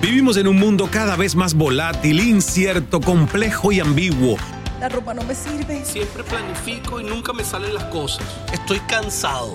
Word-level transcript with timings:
Vivimos 0.00 0.36
en 0.36 0.48
un 0.48 0.58
mundo 0.58 0.88
cada 0.90 1.16
vez 1.16 1.34
más 1.34 1.54
volátil, 1.54 2.20
incierto, 2.20 3.00
complejo 3.00 3.72
y 3.72 3.80
ambiguo. 3.80 4.36
La 4.78 4.88
ropa 4.90 5.14
no 5.14 5.22
me 5.22 5.34
sirve. 5.34 5.82
Siempre 5.84 6.22
planifico 6.24 7.00
y 7.00 7.04
nunca 7.04 7.32
me 7.32 7.42
salen 7.42 7.74
las 7.74 7.84
cosas. 7.84 8.22
Estoy 8.52 8.80
cansado. 8.80 9.54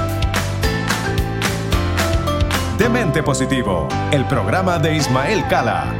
Demente 2.81 3.21
Positivo, 3.21 3.87
el 4.11 4.25
programa 4.25 4.79
de 4.79 4.95
Ismael 4.95 5.45
Cala. 5.47 5.93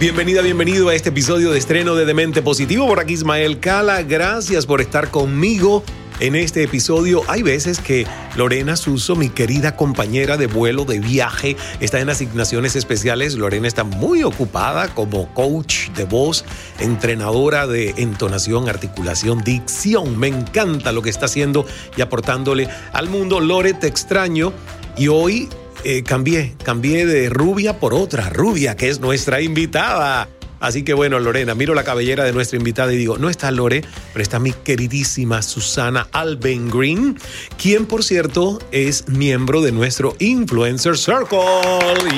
Bienvenida, 0.00 0.42
bienvenido 0.42 0.88
a 0.88 0.94
este 0.96 1.10
episodio 1.10 1.52
de 1.52 1.58
estreno 1.58 1.94
de 1.94 2.04
Demente 2.04 2.42
Positivo. 2.42 2.88
Por 2.88 2.98
aquí 2.98 3.12
Ismael 3.12 3.60
Cala, 3.60 4.02
gracias 4.02 4.66
por 4.66 4.80
estar 4.80 5.08
conmigo 5.12 5.84
en 6.20 6.36
este 6.36 6.62
episodio. 6.62 7.22
Hay 7.26 7.42
veces 7.42 7.80
que 7.80 8.06
Lorena 8.36 8.76
Suso, 8.76 9.16
mi 9.16 9.28
querida 9.28 9.76
compañera 9.76 10.36
de 10.36 10.46
vuelo, 10.46 10.84
de 10.84 11.00
viaje, 11.00 11.56
está 11.80 11.98
en 12.00 12.10
asignaciones 12.10 12.76
especiales. 12.76 13.34
Lorena 13.34 13.66
está 13.66 13.84
muy 13.84 14.22
ocupada 14.22 14.94
como 14.94 15.32
coach 15.34 15.88
de 15.90 16.04
voz, 16.04 16.44
entrenadora 16.78 17.66
de 17.66 17.94
entonación, 17.96 18.68
articulación, 18.68 19.42
dicción. 19.42 20.18
Me 20.18 20.28
encanta 20.28 20.92
lo 20.92 21.02
que 21.02 21.10
está 21.10 21.26
haciendo 21.26 21.66
y 21.96 22.02
aportándole 22.02 22.68
al 22.92 23.08
mundo. 23.08 23.40
Lore, 23.40 23.74
te 23.74 23.86
extraño. 23.86 24.52
Y 24.96 25.08
hoy 25.08 25.48
eh, 25.84 26.02
cambié, 26.02 26.54
cambié 26.62 27.06
de 27.06 27.30
rubia 27.30 27.78
por 27.78 27.94
otra 27.94 28.28
rubia, 28.28 28.76
que 28.76 28.88
es 28.88 29.00
nuestra 29.00 29.40
invitada. 29.40 30.28
Así 30.60 30.82
que 30.82 30.94
bueno, 30.94 31.18
Lorena, 31.18 31.54
miro 31.54 31.74
la 31.74 31.84
cabellera 31.84 32.24
de 32.24 32.32
nuestra 32.32 32.58
invitada 32.58 32.92
y 32.92 32.96
digo, 32.96 33.18
no 33.18 33.28
está 33.30 33.50
Lore, 33.50 33.82
pero 34.12 34.22
está 34.22 34.38
mi 34.38 34.52
queridísima 34.52 35.42
Susana 35.42 36.06
Alben 36.12 36.70
Green, 36.70 37.18
quien 37.60 37.86
por 37.86 38.04
cierto 38.04 38.58
es 38.70 39.08
miembro 39.08 39.62
de 39.62 39.72
nuestro 39.72 40.14
Influencer 40.18 40.96
Circle. 40.96 41.38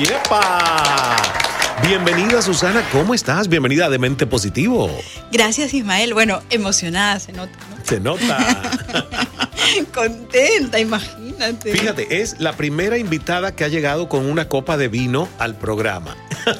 ¡Yepa! 0.03 1.42
Bienvenida 1.81 2.41
Susana, 2.41 2.81
¿cómo 2.91 3.13
estás? 3.13 3.47
Bienvenida 3.49 3.87
a 3.87 3.89
Demente 3.89 4.25
Positivo. 4.25 4.89
Gracias 5.31 5.73
Ismael, 5.73 6.13
bueno, 6.13 6.41
emocionada 6.49 7.19
se 7.19 7.33
nota. 7.33 7.51
¿no? 7.69 7.85
Se 7.85 7.99
nota. 7.99 8.61
Contenta, 9.93 10.79
imagínate. 10.79 11.71
Fíjate, 11.73 12.21
es 12.21 12.39
la 12.39 12.53
primera 12.53 12.97
invitada 12.97 13.53
que 13.55 13.63
ha 13.65 13.67
llegado 13.67 14.07
con 14.07 14.25
una 14.27 14.47
copa 14.47 14.77
de 14.77 14.87
vino 14.87 15.27
al 15.39 15.57
programa. 15.57 16.15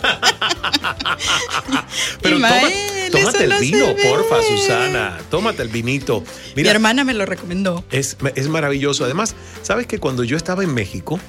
Pero 2.22 2.36
toma- 2.36 2.50
Ismael, 2.58 3.12
tómate 3.12 3.44
eso 3.46 3.54
el 3.54 3.60
vino, 3.60 3.86
porfa, 4.04 4.42
Susana. 4.42 5.20
Tómate 5.30 5.62
el 5.62 5.70
vinito. 5.70 6.24
Mi 6.56 6.68
hermana 6.68 7.04
me 7.04 7.14
lo 7.14 7.26
recomendó. 7.26 7.86
Es, 7.92 8.18
es 8.36 8.48
maravilloso. 8.50 9.06
Además, 9.06 9.36
¿sabes 9.62 9.86
que 9.88 10.00
cuando 10.00 10.24
yo 10.24 10.36
estaba 10.36 10.64
en 10.64 10.74
México, 10.74 11.20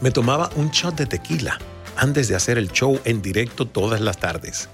me 0.00 0.10
tomaba 0.10 0.50
un 0.56 0.70
shot 0.70 0.94
de 0.96 1.06
tequila 1.06 1.58
antes 1.98 2.28
de 2.28 2.36
hacer 2.36 2.58
el 2.58 2.70
show 2.70 3.00
en 3.04 3.22
directo 3.22 3.66
todas 3.66 4.00
las 4.00 4.18
tardes? 4.18 4.68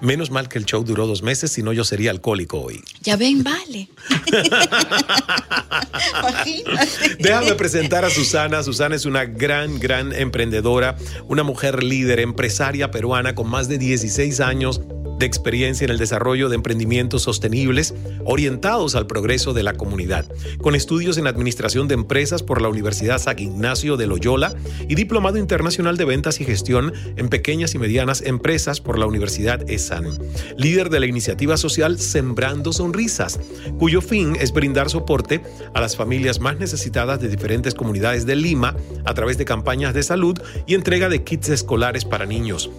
Menos 0.00 0.30
mal 0.30 0.48
que 0.48 0.58
el 0.58 0.66
show 0.66 0.84
duró 0.84 1.06
dos 1.06 1.22
meses, 1.22 1.52
si 1.52 1.62
no 1.62 1.72
yo 1.72 1.82
sería 1.82 2.10
alcohólico 2.10 2.60
hoy. 2.60 2.82
Ya 3.02 3.16
ven, 3.16 3.42
vale. 3.42 3.88
Déjame 7.18 7.54
presentar 7.54 8.04
a 8.04 8.10
Susana. 8.10 8.62
Susana 8.62 8.94
es 8.94 9.06
una 9.06 9.24
gran, 9.24 9.78
gran 9.78 10.12
emprendedora, 10.12 10.96
una 11.28 11.44
mujer 11.44 11.82
líder, 11.82 12.20
empresaria 12.20 12.90
peruana 12.90 13.34
con 13.34 13.48
más 13.48 13.68
de 13.68 13.78
16 13.78 14.40
años 14.40 14.82
de 15.18 15.26
experiencia 15.26 15.84
en 15.84 15.90
el 15.90 15.98
desarrollo 15.98 16.48
de 16.48 16.56
emprendimientos 16.56 17.22
sostenibles 17.22 17.94
orientados 18.24 18.94
al 18.94 19.06
progreso 19.06 19.52
de 19.52 19.62
la 19.62 19.74
comunidad, 19.74 20.26
con 20.60 20.74
estudios 20.74 21.18
en 21.18 21.26
administración 21.26 21.88
de 21.88 21.94
empresas 21.94 22.42
por 22.42 22.60
la 22.60 22.68
Universidad 22.68 23.18
San 23.18 23.38
Ignacio 23.38 23.96
de 23.96 24.06
Loyola 24.06 24.54
y 24.88 24.94
diplomado 24.94 25.38
internacional 25.38 25.96
de 25.96 26.04
ventas 26.04 26.40
y 26.40 26.44
gestión 26.44 26.92
en 27.16 27.28
pequeñas 27.28 27.74
y 27.74 27.78
medianas 27.78 28.22
empresas 28.22 28.80
por 28.80 28.98
la 28.98 29.06
Universidad 29.06 29.68
ESAN. 29.70 30.06
Líder 30.56 30.90
de 30.90 31.00
la 31.00 31.06
iniciativa 31.06 31.56
social 31.56 31.98
Sembrando 31.98 32.72
Sonrisas, 32.72 33.38
cuyo 33.78 34.00
fin 34.00 34.36
es 34.38 34.52
brindar 34.52 34.90
soporte 34.90 35.42
a 35.74 35.80
las 35.80 35.96
familias 35.96 36.40
más 36.40 36.58
necesitadas 36.58 37.20
de 37.20 37.28
diferentes 37.28 37.74
comunidades 37.74 38.26
de 38.26 38.36
Lima 38.36 38.76
a 39.04 39.14
través 39.14 39.38
de 39.38 39.44
campañas 39.44 39.94
de 39.94 40.02
salud 40.02 40.38
y 40.66 40.74
entrega 40.74 41.08
de 41.08 41.24
kits 41.24 41.48
escolares 41.48 42.04
para 42.04 42.26
niños. 42.26 42.70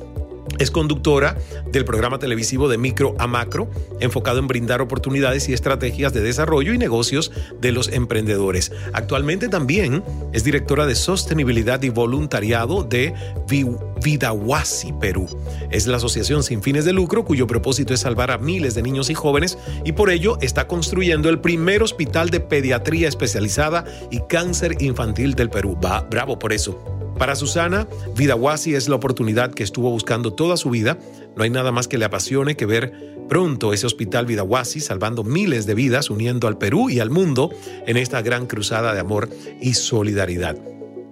Es 0.60 0.72
conductora 0.72 1.38
del 1.72 1.86
programa 1.86 2.20
televisivo 2.20 2.68
de 2.68 2.78
Micro 2.78 3.16
a 3.20 3.28
Macro, 3.28 3.70
enfocado 4.00 4.40
en 4.40 4.48
brindar 4.48 4.82
oportunidades 4.82 5.50
y 5.50 5.54
estrategias 5.54 6.14
de 6.14 6.22
desarrollo 6.22 6.74
y 6.74 6.78
negocios 6.78 7.32
de 7.62 7.72
los 7.72 7.90
emprendedores. 7.90 8.72
Actualmente 8.94 9.50
también 9.50 10.04
es 10.34 10.44
directora 10.44 10.86
de 10.86 10.96
sostenibilidad 10.96 11.82
y 11.84 11.90
voluntariado 11.90 12.84
de 12.84 13.14
Vi- 13.48 13.68
Vidawasi, 14.04 14.94
Perú. 14.94 15.28
Es 15.70 15.88
la 15.88 15.98
asociación 15.98 16.44
sin 16.44 16.62
fines 16.62 16.86
de 16.86 16.94
lucro 16.94 17.26
cuyo 17.26 17.48
propósito 17.48 17.94
es 17.94 18.00
salvar 18.02 18.32
a 18.32 18.38
miles 18.38 18.74
de 18.76 18.84
niños 18.84 19.10
y 19.10 19.14
jóvenes 19.14 19.58
y 19.84 19.92
por 19.92 20.10
ello 20.10 20.38
está 20.42 20.68
construyendo 20.68 21.30
el 21.30 21.40
primer 21.40 21.84
hospital 21.84 22.30
de 22.30 22.40
pediatría 22.40 23.08
especializada 23.08 23.86
y 24.10 24.22
cáncer 24.22 24.82
infantil 24.82 25.36
del 25.36 25.50
Perú. 25.50 25.78
Va, 25.84 26.02
bravo 26.02 26.40
por 26.40 26.54
eso. 26.54 26.97
Para 27.18 27.36
Susana, 27.36 27.88
Vidawasi 28.16 28.76
es 28.76 28.90
la 28.90 28.96
oportunidad 28.96 29.52
que 29.52 29.64
estuvo 29.64 29.90
buscando 29.90 30.34
toda 30.34 30.56
su 30.56 30.70
vida. 30.70 31.00
No 31.36 31.44
hay 31.44 31.50
nada 31.50 31.72
más 31.72 31.88
que 31.88 31.98
le 31.98 32.06
apasione 32.06 32.56
que 32.56 32.68
ver 32.68 33.18
pronto 33.28 33.74
ese 33.74 33.88
hospital 33.88 34.26
Vidawasi 34.28 34.80
salvando 34.80 35.24
miles 35.24 35.66
de 35.66 35.74
vidas, 35.74 36.10
uniendo 36.12 36.48
al 36.48 36.58
Perú 36.58 36.90
y 36.90 37.00
al 37.00 37.10
mundo 37.10 37.50
en 37.88 37.98
esta 37.98 38.22
gran 38.22 38.46
cruzada 38.46 38.94
de 38.94 39.00
amor 39.00 39.30
y 39.60 39.74
solidaridad. 39.74 40.58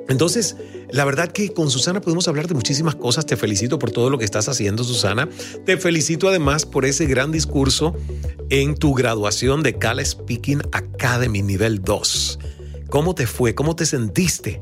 Entonces, 0.07 0.55
la 0.91 1.03
verdad 1.05 1.31
que 1.31 1.51
con 1.51 1.71
Susana 1.71 2.01
podemos 2.01 2.27
hablar 2.27 2.47
de 2.47 2.53
muchísimas 2.53 2.93
cosas. 2.93 3.25
Te 3.25 3.35
felicito 3.35 3.79
por 3.79 3.89
todo 3.89 4.11
lo 4.11 4.19
que 4.19 4.25
estás 4.25 4.47
haciendo, 4.47 4.83
Susana. 4.83 5.27
Te 5.65 5.77
felicito 5.77 6.29
además 6.29 6.67
por 6.67 6.85
ese 6.85 7.07
gran 7.07 7.31
discurso 7.31 7.95
en 8.51 8.75
tu 8.75 8.93
graduación 8.93 9.63
de 9.63 9.79
Cala 9.79 10.05
Speaking 10.05 10.61
Academy 10.71 11.41
nivel 11.41 11.81
2. 11.81 12.39
¿Cómo 12.89 13.15
te 13.15 13.25
fue? 13.25 13.55
¿Cómo 13.55 13.75
te 13.75 13.87
sentiste? 13.87 14.61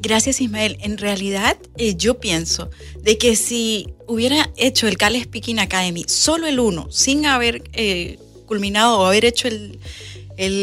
Gracias 0.00 0.40
Ismael. 0.40 0.76
En 0.80 0.98
realidad 0.98 1.56
eh, 1.76 1.94
yo 1.96 2.18
pienso 2.18 2.70
de 3.02 3.18
que 3.18 3.36
si 3.36 3.88
hubiera 4.06 4.50
hecho 4.56 4.86
el 4.88 4.96
Cal 4.96 5.20
Speaking 5.20 5.58
Academy 5.58 6.04
solo 6.06 6.46
el 6.46 6.60
uno, 6.60 6.88
sin 6.90 7.26
haber 7.26 7.62
eh, 7.72 8.18
culminado 8.46 8.98
o 8.98 9.06
haber 9.06 9.24
hecho 9.24 9.48
el, 9.48 9.78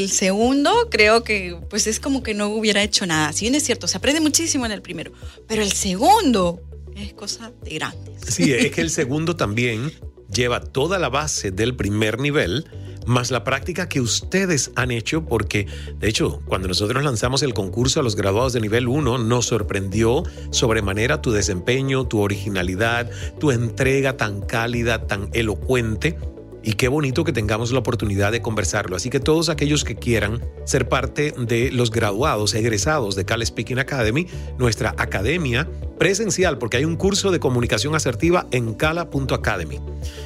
segundo, 0.10 0.88
creo 0.92 1.24
que 1.24 1.58
pues 1.70 1.88
es 1.88 2.00
como 2.00 2.22
que 2.22 2.34
no 2.34 2.50
hubiera 2.50 2.84
hecho 2.84 3.06
nada. 3.06 3.34
Si 3.34 3.46
bien 3.46 3.56
es 3.56 3.64
cierto, 3.64 3.88
se 3.88 3.98
aprende 3.98 4.22
muchísimo 4.22 4.66
en 4.66 4.72
el 4.72 4.82
primero, 4.82 5.12
pero 5.48 5.64
el 5.64 5.72
segundo 5.72 6.62
es 6.96 7.14
cosa 7.14 7.52
de 7.64 7.72
grandes. 7.72 8.36
Sí, 8.36 8.54
es 8.54 8.72
que 8.72 8.82
el 8.82 8.92
segundo 8.92 9.36
también 9.36 9.92
lleva 10.32 10.62
toda 10.62 11.00
la 11.00 11.10
base 11.10 11.52
del 11.52 11.76
primer 11.76 12.20
nivel, 12.20 12.66
más 13.06 13.32
la 13.32 13.44
práctica 13.44 13.90
que 13.90 14.02
ustedes 14.02 14.72
han 14.76 14.92
hecho, 14.92 15.26
porque 15.26 15.68
de 16.00 16.08
hecho, 16.08 16.42
cuando 16.46 16.68
nosotros 16.68 17.04
lanzamos 17.04 17.44
el 17.44 17.54
concurso 17.54 18.00
a 18.00 18.04
los 18.04 18.16
graduados 18.16 18.54
de 18.54 18.62
nivel 18.62 18.88
1, 18.88 19.18
nos 19.18 19.46
sorprendió 19.48 20.24
sobremanera 20.52 21.22
tu 21.22 21.32
desempeño, 21.32 22.08
tu 22.08 22.20
originalidad, 22.20 23.10
tu 23.40 23.52
entrega 23.52 24.18
tan 24.18 24.42
cálida, 24.42 25.08
tan 25.08 25.30
elocuente. 25.34 26.18
Y 26.66 26.74
qué 26.74 26.88
bonito 26.88 27.26
que 27.26 27.34
tengamos 27.34 27.74
la 27.74 27.80
oportunidad 27.80 28.32
de 28.32 28.42
conversarlo. 28.42 28.96
Así 28.96 29.10
que 29.10 29.20
todos 29.20 29.50
aquellos 29.50 29.84
que 29.84 29.96
quieran 29.96 30.42
ser 30.64 30.88
parte 30.88 31.34
de 31.38 31.72
los 31.72 31.92
graduados, 31.92 32.54
egresados 32.54 33.16
de 33.16 33.26
Cal 33.26 33.46
Speaking 33.46 33.80
Academy, 33.80 34.28
nuestra 34.58 34.96
academia 34.98 35.70
presencial, 36.00 36.58
porque 36.58 36.78
hay 36.78 36.86
un 36.86 36.96
curso 36.96 37.32
de 37.32 37.40
comunicación 37.40 37.96
asertiva 37.96 38.48
en 38.52 38.74
cala.academy 38.74 39.80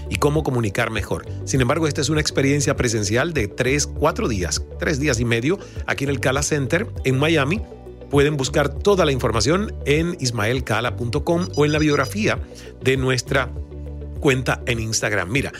y 0.09 0.17
cómo 0.17 0.43
comunicar 0.43 0.91
mejor. 0.91 1.25
Sin 1.45 1.59
embargo, 1.59 1.87
esta 1.87 2.01
es 2.01 2.09
una 2.09 2.21
experiencia 2.21 2.75
presencial 2.75 3.33
de 3.33 3.47
tres, 3.47 3.87
cuatro 3.87 4.27
días, 4.27 4.63
tres 4.79 4.99
días 4.99 5.19
y 5.19 5.25
medio 5.25 5.57
aquí 5.87 6.03
en 6.03 6.11
el 6.11 6.19
Cala 6.19 6.43
Center 6.43 6.87
en 7.03 7.17
Miami. 7.17 7.61
Pueden 8.11 8.37
buscar 8.37 8.69
toda 8.69 9.05
la 9.05 9.11
información 9.11 9.73
en 9.85 10.15
ismaelcala.com 10.19 11.47
o 11.55 11.65
en 11.65 11.71
la 11.71 11.79
biografía 11.79 12.39
de 12.81 12.95
nuestra 12.95 13.51
cuenta 14.17 14.61
en 14.65 14.79
Instagram. 14.79 15.29
Mira, 15.29 15.51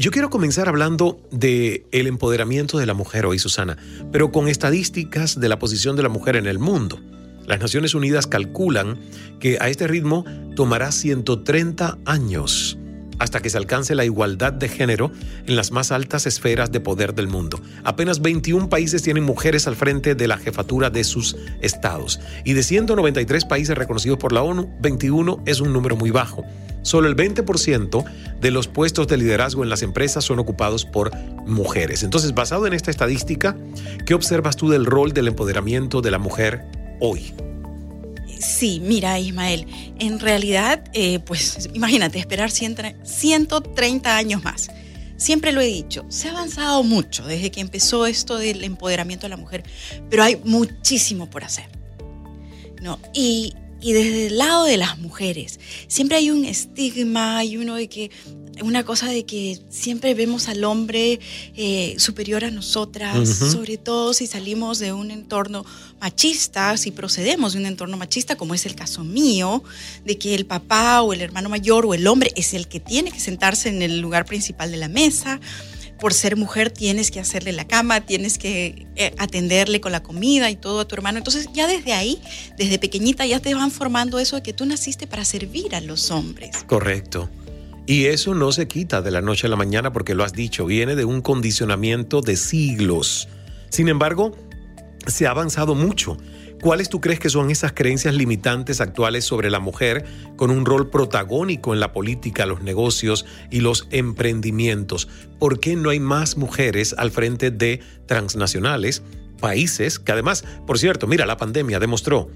yo 0.00 0.10
quiero 0.10 0.30
comenzar 0.30 0.66
hablando 0.66 1.20
de 1.30 1.84
empoderamiento 1.92 2.78
de 2.78 2.86
la 2.86 2.94
mujer 2.94 3.26
hoy, 3.26 3.38
Susana, 3.38 3.76
pero 4.10 4.32
con 4.32 4.48
estadísticas 4.48 5.38
de 5.38 5.46
la 5.50 5.58
posición 5.58 5.94
de 5.94 6.02
la 6.02 6.08
mujer 6.08 6.36
en 6.36 6.46
el 6.46 6.58
mundo. 6.58 6.98
Las 7.46 7.60
Naciones 7.60 7.94
Unidas 7.94 8.26
calculan 8.26 8.98
que 9.40 9.58
a 9.60 9.68
este 9.68 9.86
ritmo 9.86 10.24
tomará 10.56 10.90
130 10.90 11.98
años 12.06 12.78
hasta 13.18 13.40
que 13.40 13.50
se 13.50 13.58
alcance 13.58 13.94
la 13.94 14.06
igualdad 14.06 14.54
de 14.54 14.70
género 14.70 15.12
en 15.46 15.54
las 15.54 15.70
más 15.70 15.92
altas 15.92 16.24
esferas 16.24 16.72
de 16.72 16.80
poder 16.80 17.14
del 17.14 17.28
mundo. 17.28 17.60
Apenas 17.84 18.22
21 18.22 18.70
países 18.70 19.02
tienen 19.02 19.24
mujeres 19.24 19.66
al 19.66 19.76
frente 19.76 20.14
de 20.14 20.26
la 20.26 20.38
jefatura 20.38 20.88
de 20.88 21.04
sus 21.04 21.36
estados. 21.60 22.20
Y 22.46 22.54
de 22.54 22.62
193 22.62 23.44
países 23.44 23.76
reconocidos 23.76 24.18
por 24.18 24.32
la 24.32 24.40
ONU, 24.40 24.74
21 24.80 25.42
es 25.44 25.60
un 25.60 25.74
número 25.74 25.94
muy 25.94 26.10
bajo. 26.10 26.46
Solo 26.82 27.08
el 27.08 27.16
20% 27.16 28.04
de 28.40 28.50
los 28.50 28.68
puestos 28.68 29.06
de 29.06 29.16
liderazgo 29.16 29.62
en 29.62 29.70
las 29.70 29.82
empresas 29.82 30.24
son 30.24 30.38
ocupados 30.38 30.84
por 30.84 31.14
mujeres. 31.46 32.02
Entonces, 32.02 32.32
basado 32.34 32.66
en 32.66 32.72
esta 32.72 32.90
estadística, 32.90 33.56
¿qué 34.06 34.14
observas 34.14 34.56
tú 34.56 34.70
del 34.70 34.86
rol 34.86 35.12
del 35.12 35.28
empoderamiento 35.28 36.00
de 36.00 36.10
la 36.10 36.18
mujer 36.18 36.64
hoy? 37.00 37.34
Sí, 38.38 38.80
mira 38.82 39.18
Ismael, 39.18 39.66
en 39.98 40.18
realidad, 40.18 40.82
eh, 40.94 41.18
pues 41.18 41.68
imagínate, 41.74 42.18
esperar 42.18 42.50
130 42.50 44.16
años 44.16 44.42
más. 44.42 44.70
Siempre 45.18 45.52
lo 45.52 45.60
he 45.60 45.66
dicho, 45.66 46.06
se 46.08 46.28
ha 46.28 46.30
avanzado 46.30 46.82
mucho 46.82 47.26
desde 47.26 47.50
que 47.50 47.60
empezó 47.60 48.06
esto 48.06 48.38
del 48.38 48.64
empoderamiento 48.64 49.26
de 49.26 49.30
la 49.30 49.36
mujer, 49.36 49.62
pero 50.08 50.22
hay 50.22 50.40
muchísimo 50.44 51.28
por 51.28 51.44
hacer. 51.44 51.66
¿no? 52.80 52.98
Y, 53.12 53.54
y 53.80 53.92
desde 53.92 54.26
el 54.28 54.38
lado 54.38 54.64
de 54.64 54.76
las 54.76 54.98
mujeres, 54.98 55.58
siempre 55.88 56.18
hay 56.18 56.30
un 56.30 56.44
estigma, 56.44 57.38
hay 57.38 57.56
uno 57.56 57.76
de 57.76 57.88
que 57.88 58.10
una 58.62 58.84
cosa 58.84 59.08
de 59.08 59.24
que 59.24 59.58
siempre 59.70 60.14
vemos 60.14 60.48
al 60.48 60.64
hombre 60.64 61.18
eh, 61.56 61.94
superior 61.98 62.44
a 62.44 62.50
nosotras, 62.50 63.28
sobre 63.28 63.78
todo 63.78 64.12
si 64.12 64.26
salimos 64.26 64.78
de 64.78 64.92
un 64.92 65.10
entorno 65.10 65.64
machista, 66.00 66.76
si 66.76 66.90
procedemos 66.90 67.52
de 67.52 67.60
un 67.60 67.66
entorno 67.66 67.96
machista, 67.96 68.36
como 68.36 68.54
es 68.54 68.66
el 68.66 68.74
caso 68.74 69.04
mío, 69.04 69.62
de 70.04 70.18
que 70.18 70.34
el 70.34 70.46
papá 70.46 71.02
o 71.02 71.12
el 71.12 71.20
hermano 71.20 71.48
mayor 71.48 71.86
o 71.86 71.94
el 71.94 72.06
hombre 72.06 72.32
es 72.36 72.54
el 72.54 72.68
que 72.68 72.80
tiene 72.80 73.10
que 73.10 73.20
sentarse 73.20 73.68
en 73.68 73.82
el 73.82 74.00
lugar 74.00 74.24
principal 74.24 74.70
de 74.70 74.76
la 74.76 74.88
mesa. 74.88 75.40
Por 76.00 76.14
ser 76.14 76.36
mujer 76.36 76.70
tienes 76.70 77.10
que 77.10 77.20
hacerle 77.20 77.52
la 77.52 77.66
cama, 77.66 78.00
tienes 78.00 78.38
que 78.38 78.86
eh, 78.96 79.14
atenderle 79.18 79.80
con 79.80 79.92
la 79.92 80.02
comida 80.02 80.50
y 80.50 80.56
todo 80.56 80.80
a 80.80 80.88
tu 80.88 80.94
hermano. 80.94 81.18
Entonces 81.18 81.48
ya 81.52 81.66
desde 81.66 81.92
ahí, 81.92 82.20
desde 82.56 82.78
pequeñita, 82.78 83.26
ya 83.26 83.40
te 83.40 83.54
van 83.54 83.70
formando 83.70 84.18
eso 84.18 84.36
de 84.36 84.42
que 84.42 84.52
tú 84.52 84.64
naciste 84.64 85.06
para 85.06 85.24
servir 85.24 85.74
a 85.74 85.80
los 85.80 86.10
hombres. 86.10 86.64
Correcto. 86.66 87.28
Y 87.86 88.06
eso 88.06 88.34
no 88.34 88.52
se 88.52 88.68
quita 88.68 89.02
de 89.02 89.10
la 89.10 89.20
noche 89.20 89.46
a 89.46 89.50
la 89.50 89.56
mañana 89.56 89.92
porque 89.92 90.14
lo 90.14 90.24
has 90.24 90.32
dicho, 90.32 90.64
viene 90.64 90.94
de 90.94 91.04
un 91.04 91.22
condicionamiento 91.22 92.20
de 92.20 92.36
siglos. 92.36 93.28
Sin 93.68 93.88
embargo, 93.88 94.36
se 95.06 95.26
ha 95.26 95.30
avanzado 95.30 95.74
mucho. 95.74 96.16
¿Cuáles 96.60 96.90
tú 96.90 97.00
crees 97.00 97.18
que 97.18 97.30
son 97.30 97.50
esas 97.50 97.72
creencias 97.72 98.14
limitantes 98.14 98.82
actuales 98.82 99.24
sobre 99.24 99.50
la 99.50 99.60
mujer 99.60 100.04
con 100.36 100.50
un 100.50 100.66
rol 100.66 100.90
protagónico 100.90 101.72
en 101.72 101.80
la 101.80 101.94
política, 101.94 102.44
los 102.44 102.62
negocios 102.62 103.24
y 103.50 103.60
los 103.60 103.88
emprendimientos? 103.90 105.08
¿Por 105.38 105.58
qué 105.58 105.74
no 105.74 105.88
hay 105.88 106.00
más 106.00 106.36
mujeres 106.36 106.94
al 106.98 107.10
frente 107.12 107.50
de 107.50 107.80
transnacionales, 108.06 109.02
países 109.40 109.98
que 109.98 110.12
además, 110.12 110.44
por 110.66 110.78
cierto, 110.78 111.06
mira, 111.06 111.24
la 111.24 111.38
pandemia 111.38 111.78
demostró 111.78 112.28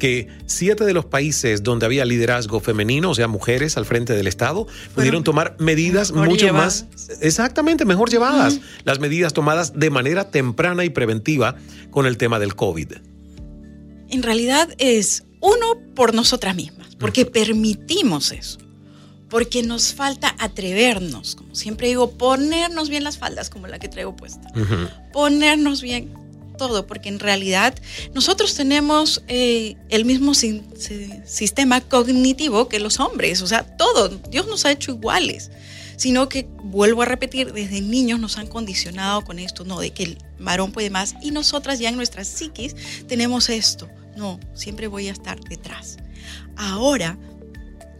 que 0.00 0.26
siete 0.46 0.84
de 0.84 0.92
los 0.92 1.04
países 1.04 1.62
donde 1.62 1.86
había 1.86 2.04
liderazgo 2.04 2.58
femenino, 2.58 3.10
o 3.10 3.14
sea, 3.14 3.28
mujeres 3.28 3.76
al 3.76 3.84
frente 3.84 4.14
del 4.14 4.26
Estado, 4.26 4.66
pudieron 4.96 5.22
tomar 5.22 5.54
medidas 5.60 6.10
mucho 6.10 6.52
más, 6.52 6.86
exactamente, 7.20 7.84
mejor 7.84 8.10
llevadas, 8.10 8.60
las 8.84 8.98
medidas 8.98 9.32
tomadas 9.32 9.78
de 9.78 9.90
manera 9.90 10.30
temprana 10.30 10.84
y 10.84 10.90
preventiva 10.90 11.54
con 11.90 12.06
el 12.06 12.16
tema 12.16 12.40
del 12.40 12.56
COVID. 12.56 13.09
En 14.10 14.22
realidad 14.22 14.68
es 14.78 15.24
uno 15.40 15.78
por 15.94 16.14
nosotras 16.14 16.54
mismas, 16.54 16.96
porque 16.96 17.24
permitimos 17.24 18.32
eso 18.32 18.58
porque 19.30 19.62
nos 19.62 19.94
falta 19.94 20.34
atrevernos, 20.38 21.36
como 21.36 21.54
siempre 21.54 21.86
digo, 21.86 22.10
ponernos 22.10 22.88
bien 22.88 23.04
las 23.04 23.16
faldas, 23.16 23.48
como 23.48 23.68
la 23.68 23.78
que 23.78 23.88
traigo 23.88 24.16
puesta, 24.16 24.52
ponernos 25.12 25.80
bien 25.80 26.12
todo, 26.58 26.86
porque 26.86 27.08
en 27.08 27.20
realidad 27.20 27.74
nosotros 28.12 28.54
tenemos 28.54 29.22
eh, 29.28 29.76
el 29.88 30.04
mismo 30.04 30.34
sistema 30.34 31.80
cognitivo 31.80 32.68
que 32.68 32.80
los 32.80 33.00
hombres, 33.00 33.40
o 33.40 33.46
sea, 33.46 33.64
todo, 33.76 34.08
Dios 34.30 34.46
nos 34.46 34.66
ha 34.66 34.72
hecho 34.72 34.90
iguales, 34.90 35.50
sino 35.96 36.28
que, 36.28 36.46
vuelvo 36.64 37.02
a 37.02 37.04
repetir, 37.04 37.52
desde 37.52 37.80
niños 37.80 38.18
nos 38.18 38.36
han 38.36 38.48
condicionado 38.48 39.22
con 39.22 39.38
esto, 39.38 39.64
no, 39.64 39.80
de 39.80 39.92
que 39.92 40.02
el 40.02 40.18
varón 40.38 40.72
puede 40.72 40.90
más, 40.90 41.14
y 41.22 41.30
nosotras 41.30 41.78
ya 41.78 41.88
en 41.88 41.96
nuestras 41.96 42.26
psiquis 42.26 42.74
tenemos 43.06 43.48
esto, 43.48 43.88
no, 44.16 44.38
siempre 44.54 44.86
voy 44.86 45.08
a 45.08 45.12
estar 45.12 45.40
detrás. 45.40 45.98
Ahora, 46.56 47.18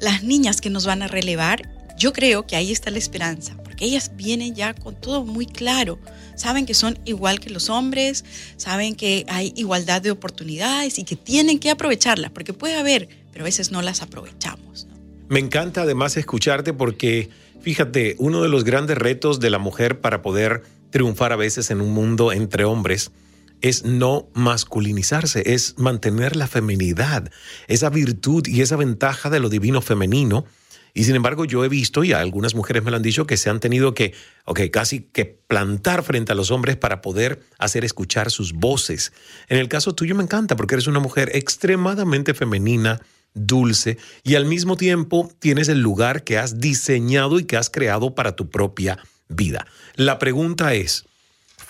las 0.01 0.23
niñas 0.23 0.61
que 0.61 0.71
nos 0.71 0.87
van 0.87 1.03
a 1.03 1.09
relevar, 1.09 1.69
yo 1.99 2.12
creo 2.12 2.47
que 2.47 2.57
ahí 2.57 2.73
está 2.73 2.91
la 2.91 2.99
esperanza, 2.99 3.57
porque 3.62 3.85
ellas 3.85 4.12
vienen 4.17 4.55
ya 4.55 4.75
con 4.75 4.99
todo 5.01 5.25
muy 5.25 5.47
claro 5.47 5.99
saben 6.41 6.65
que 6.65 6.73
son 6.73 6.99
igual 7.05 7.39
que 7.39 7.51
los 7.51 7.69
hombres, 7.69 8.25
saben 8.57 8.95
que 8.95 9.27
hay 9.29 9.53
igualdad 9.57 10.01
de 10.01 10.11
oportunidades 10.11 10.99
y 10.99 11.05
que 11.05 11.15
tienen 11.15 11.59
que 11.59 11.71
aprovecharlas, 11.71 12.31
porque 12.31 12.55
puede 12.55 12.77
haber, 12.77 13.09
pero 13.31 13.45
a 13.45 13.47
veces 13.47 13.71
no 13.71 13.83
las 13.83 14.01
aprovechamos. 14.01 14.89
Me 15.29 15.39
encanta 15.39 15.83
además 15.83 16.17
escucharte 16.17 16.73
porque, 16.73 17.29
fíjate, 17.61 18.17
uno 18.19 18.43
de 18.43 18.49
los 18.49 18.65
grandes 18.65 18.97
retos 18.97 19.39
de 19.39 19.51
la 19.51 19.59
mujer 19.59 20.01
para 20.01 20.23
poder 20.23 20.63
triunfar 20.91 21.33
a 21.33 21.37
veces 21.37 21.71
en 21.71 21.83
un 21.83 21.93
mundo 21.93 22.33
entre 22.33 22.65
hombres 22.65 23.13
es 23.61 23.85
no 23.85 24.29
masculinizarse, 24.35 25.55
es 25.55 25.79
mantener 25.79 26.37
la 26.37 26.47
feminidad, 26.47 27.31
esa 27.69 27.91
virtud 27.91 28.47
y 28.47 28.61
esa 28.61 28.77
ventaja 28.77 29.31
de 29.31 29.41
lo 29.41 29.49
divino 29.49 29.81
femenino 29.81 30.45
y 30.93 31.05
sin 31.05 31.15
embargo, 31.15 31.45
yo 31.45 31.65
he 31.65 31.69
visto, 31.69 32.05
y 32.05 32.12
algunas 32.12 32.55
mujeres 32.55 32.82
me 32.82 32.91
lo 32.91 32.96
han 32.96 33.03
dicho, 33.03 33.27
que 33.27 33.37
se 33.37 33.51
han 33.51 33.61
tenido 33.61 33.94
que, 33.94 34.13
ok, 34.44 34.61
casi 34.73 35.01
que 35.01 35.25
plantar 35.25 36.03
frente 36.03 36.32
a 36.32 36.34
los 36.34 36.51
hombres 36.51 36.77
para 36.77 37.01
poder 37.01 37.41
hacer 37.58 37.84
escuchar 37.84 38.31
sus 38.31 38.53
voces. 38.53 39.13
En 39.49 39.58
el 39.58 39.69
caso 39.69 39.94
tuyo 39.94 40.15
me 40.15 40.23
encanta 40.23 40.56
porque 40.56 40.75
eres 40.75 40.87
una 40.87 41.01
mujer 41.01 41.31
extremadamente 41.34 42.34
femenina, 42.34 43.01
dulce, 43.34 43.99
y 44.25 44.34
al 44.34 44.46
mismo 44.46 44.77
tiempo 44.77 45.31
tienes 45.39 45.69
el 45.69 45.81
lugar 45.81 46.25
que 46.25 46.39
has 46.39 46.58
diseñado 46.58 47.39
y 47.39 47.44
que 47.44 47.56
has 47.56 47.70
creado 47.70 48.15
para 48.15 48.34
tu 48.34 48.51
propia 48.51 48.99
vida. 49.29 49.67
La 49.94 50.19
pregunta 50.19 50.75
es, 50.75 51.05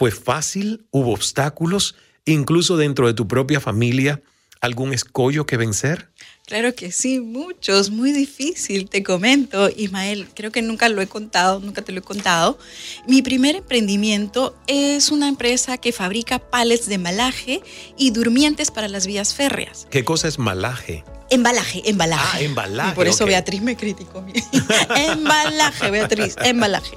¿fue 0.01 0.11
fácil? 0.11 0.87
¿Hubo 0.91 1.13
obstáculos? 1.13 1.95
Incluso 2.25 2.79
dentro 2.79 3.07
de 3.07 3.13
tu 3.13 3.29
propia 3.29 3.61
familia, 3.61 4.23
algún 4.63 4.95
escollo 4.95 5.45
que 5.45 5.59
vencer? 5.59 6.09
Claro 6.47 6.75
que 6.75 6.91
sí, 6.91 7.21
muchos, 7.21 7.91
muy 7.91 8.11
difícil, 8.13 8.89
te 8.89 9.03
comento, 9.03 9.69
Ismael, 9.69 10.27
creo 10.35 10.51
que 10.51 10.63
nunca 10.63 10.89
lo 10.89 11.03
he 11.03 11.07
contado, 11.07 11.61
nunca 11.61 11.83
te 11.83 11.93
lo 11.93 11.99
he 11.99 12.03
contado. 12.03 12.59
Mi 13.07 13.21
primer 13.21 13.57
emprendimiento 13.57 14.57
es 14.67 15.11
una 15.11 15.29
empresa 15.29 15.77
que 15.77 15.93
fabrica 15.93 16.39
palets 16.39 16.87
de 16.87 16.95
embalaje 16.95 17.61
y 17.99 18.11
durmientes 18.13 18.71
para 18.71 18.89
las 18.89 19.07
vías 19.07 19.35
férreas. 19.35 19.87
¿Qué 19.91 20.03
cosa 20.03 20.29
es 20.29 20.39
malaje? 20.39 21.05
Embalaje, 21.29 21.83
embalaje. 21.85 22.39
Ah, 22.39 22.41
embalaje. 22.41 22.95
por 22.95 23.07
eso 23.07 23.27
Beatriz 23.27 23.61
me 23.61 23.77
criticó. 23.77 24.25
embalaje, 24.97 25.91
Beatriz, 25.91 26.37
embalaje 26.43 26.97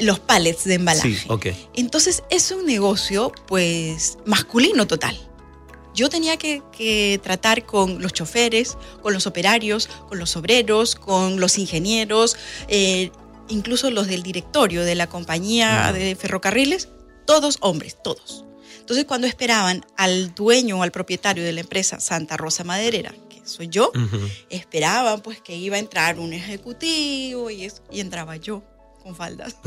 los 0.00 0.20
palets 0.20 0.64
de 0.64 0.74
embalaje. 0.74 1.14
Sí, 1.14 1.24
ok. 1.28 1.46
Entonces 1.74 2.22
es 2.30 2.50
un 2.50 2.66
negocio, 2.66 3.32
pues, 3.46 4.18
masculino 4.24 4.86
total. 4.86 5.18
Yo 5.94 6.08
tenía 6.08 6.36
que, 6.36 7.20
tratar 7.22 7.66
con 7.66 8.00
los 8.00 8.12
choferes, 8.12 8.76
con 9.02 9.12
los 9.12 9.26
operarios, 9.26 9.88
con 10.08 10.18
los 10.18 10.36
obreros, 10.36 10.94
con 10.94 11.38
los 11.38 11.58
ingenieros, 11.58 12.36
eh, 12.68 13.10
incluso 13.48 13.90
los 13.90 14.06
del 14.06 14.22
directorio 14.22 14.84
de 14.84 14.94
la 14.94 15.08
compañía 15.08 15.92
de 15.92 16.16
ferrocarriles, 16.16 16.88
todos 17.26 17.58
hombres, 17.60 17.96
todos. 18.02 18.44
Entonces 18.80 19.04
cuando 19.04 19.26
esperaban 19.26 19.84
al 19.96 20.34
dueño 20.34 20.80
o 20.80 20.82
al 20.82 20.92
propietario 20.92 21.44
de 21.44 21.52
la 21.52 21.60
empresa 21.60 22.00
Santa 22.00 22.36
Rosa 22.36 22.64
Maderera, 22.64 23.14
que 23.28 23.42
soy 23.44 23.68
yo, 23.68 23.92
esperaban 24.50 25.20
pues 25.20 25.40
que 25.40 25.54
iba 25.54 25.76
a 25.76 25.78
entrar 25.78 26.18
un 26.18 26.32
ejecutivo 26.32 27.50
y, 27.50 27.70
y 27.90 28.00
entraba 28.00 28.36
yo. 28.36 28.64
Con 29.02 29.14
faldas. 29.14 29.56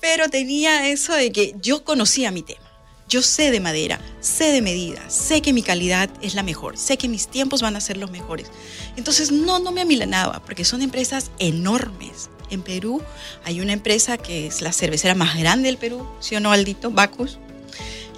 Pero 0.00 0.28
tenía 0.28 0.88
eso 0.88 1.14
de 1.14 1.30
que 1.30 1.54
yo 1.60 1.84
conocía 1.84 2.30
mi 2.30 2.42
tema. 2.42 2.60
Yo 3.08 3.22
sé 3.22 3.50
de 3.50 3.60
madera, 3.60 4.00
sé 4.20 4.52
de 4.52 4.62
medida, 4.62 5.08
sé 5.10 5.42
que 5.42 5.52
mi 5.52 5.62
calidad 5.62 6.08
es 6.22 6.34
la 6.34 6.42
mejor, 6.42 6.78
sé 6.78 6.96
que 6.96 7.08
mis 7.08 7.28
tiempos 7.28 7.60
van 7.60 7.76
a 7.76 7.80
ser 7.80 7.98
los 7.98 8.10
mejores. 8.10 8.50
Entonces 8.96 9.30
no, 9.30 9.58
no 9.58 9.70
me 9.70 9.82
amilanaba, 9.82 10.42
porque 10.42 10.64
son 10.64 10.80
empresas 10.80 11.30
enormes. 11.38 12.30
En 12.48 12.62
Perú 12.62 13.02
hay 13.44 13.60
una 13.60 13.74
empresa 13.74 14.16
que 14.16 14.46
es 14.46 14.62
la 14.62 14.72
cervecera 14.72 15.14
más 15.14 15.38
grande 15.38 15.66
del 15.66 15.78
Perú, 15.78 16.06
¿sí 16.20 16.36
o 16.36 16.40
no, 16.40 16.52
Aldito? 16.52 16.90
Bacus 16.90 17.38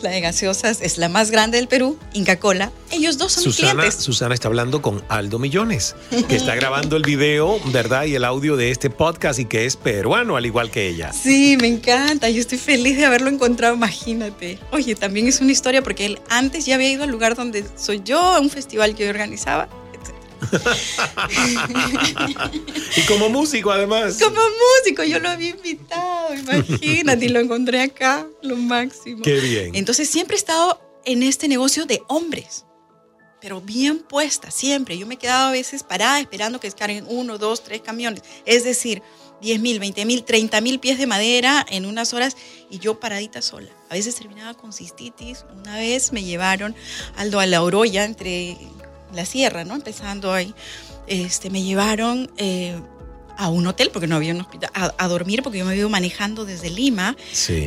la 0.05 0.11
de 0.11 0.21
gaseosas 0.21 0.81
es 0.83 0.99
la 0.99 1.09
más 1.09 1.31
grande 1.31 1.57
del 1.57 1.67
Perú, 1.67 1.99
Inca 2.13 2.39
Cola. 2.39 2.71
Ellos 2.91 3.19
dos 3.19 3.33
son 3.33 3.43
Susana, 3.43 3.73
clientes. 3.73 4.05
Susana 4.05 4.35
está 4.35 4.49
hablando 4.49 4.83
con 4.83 5.03
Aldo 5.09 5.39
Millones, 5.39 5.97
que 6.29 6.37
está 6.37 6.55
grabando 6.55 6.97
el 6.97 7.03
video, 7.03 7.59
¿verdad? 7.73 8.05
Y 8.05 8.15
el 8.15 8.25
audio 8.25 8.57
de 8.57 8.71
este 8.71 8.91
podcast 8.91 9.41
y 9.41 9.47
que 9.47 9.65
es 9.65 9.77
peruano, 9.77 10.37
al 10.37 10.47
igual 10.47 10.71
que 10.71 10.87
ella. 10.87 11.13
Sí, 11.13 11.57
me 11.61 11.67
encanta. 11.67 12.29
Yo 12.29 12.41
estoy 12.41 12.59
feliz 12.59 12.97
de 12.99 13.07
haberlo 13.07 13.31
encontrado, 13.31 13.75
imagínate. 13.75 14.59
Oye, 14.71 14.95
también 14.95 15.27
es 15.27 15.41
una 15.41 15.53
historia 15.53 15.83
porque 15.83 16.07
él 16.07 16.21
antes 16.29 16.67
ya 16.67 16.75
había 16.75 16.91
ido 16.91 17.05
al 17.05 17.11
lugar 17.11 17.35
donde 17.35 17.65
soy 17.77 18.03
yo, 18.05 18.21
a 18.21 18.41
un 18.41 18.51
festival 18.51 18.95
que 18.95 19.05
yo 19.05 19.11
organizaba 19.11 19.69
y 22.97 23.03
como 23.07 23.29
músico, 23.29 23.71
además. 23.71 24.19
Como 24.23 24.41
músico, 24.81 25.03
yo 25.05 25.19
lo 25.19 25.29
había 25.29 25.51
invitado, 25.51 26.35
imagínate, 26.35 27.27
y 27.27 27.29
lo 27.29 27.41
encontré 27.41 27.83
acá, 27.83 28.27
lo 28.43 28.57
máximo. 28.57 29.23
Qué 29.23 29.41
bien. 29.41 29.75
Entonces 29.75 30.09
siempre 30.09 30.37
he 30.37 30.39
estado 30.39 30.81
en 31.05 31.23
este 31.23 31.49
negocio 31.49 31.87
de 31.87 32.03
hombres, 32.09 32.65
pero 33.41 33.61
bien 33.61 33.99
puesta, 33.99 34.51
siempre. 34.51 34.97
Yo 34.97 35.07
me 35.07 35.15
he 35.15 35.19
quedado 35.19 35.49
a 35.49 35.53
veces 35.53 35.83
parada 35.83 36.19
esperando 36.19 36.61
que 36.61 36.67
descarguen 36.67 37.05
uno, 37.09 37.37
dos, 37.37 37.63
tres 37.63 37.83
camiones. 37.83 38.23
Es 38.47 38.65
decir, 38.65 39.03
10 39.43 39.61
mil, 39.61 39.79
20 39.79 40.05
mil, 40.07 40.25
30 40.25 40.61
mil 40.63 40.81
pies 40.81 40.97
de 40.97 41.07
madera 41.07 41.65
en 41.69 41.85
unas 41.85 42.15
horas 42.15 42.37
y 42.71 42.79
yo 42.79 42.99
paradita 42.99 43.43
sola. 43.43 43.69
A 43.91 43.95
veces 43.95 44.15
terminaba 44.15 44.55
con 44.55 44.73
cistitis. 44.73 45.45
Una 45.55 45.77
vez 45.77 46.13
me 46.13 46.25
llevaron 46.25 46.75
Aldo 47.17 47.41
a 47.41 47.47
la 47.47 47.63
Oroya 47.63 48.05
entre 48.05 48.57
la 49.15 49.25
sierra, 49.25 49.65
¿no? 49.65 49.75
Empezando 49.75 50.33
ahí, 50.33 50.55
este, 51.07 51.51
me 51.51 51.63
llevaron 51.63 52.31
eh, 52.37 52.79
a 53.37 53.49
un 53.49 53.67
hotel, 53.67 53.91
porque 53.93 54.07
no 54.07 54.17
había 54.17 54.35
un 54.35 54.41
hospital, 54.41 54.71
a, 54.75 55.09
dormir, 55.09 55.43
porque 55.43 55.59
yo 55.59 55.65
me 55.65 55.77
iba 55.77 55.89
manejando 55.89 56.45
desde 56.45 56.71
Lima 56.71 57.17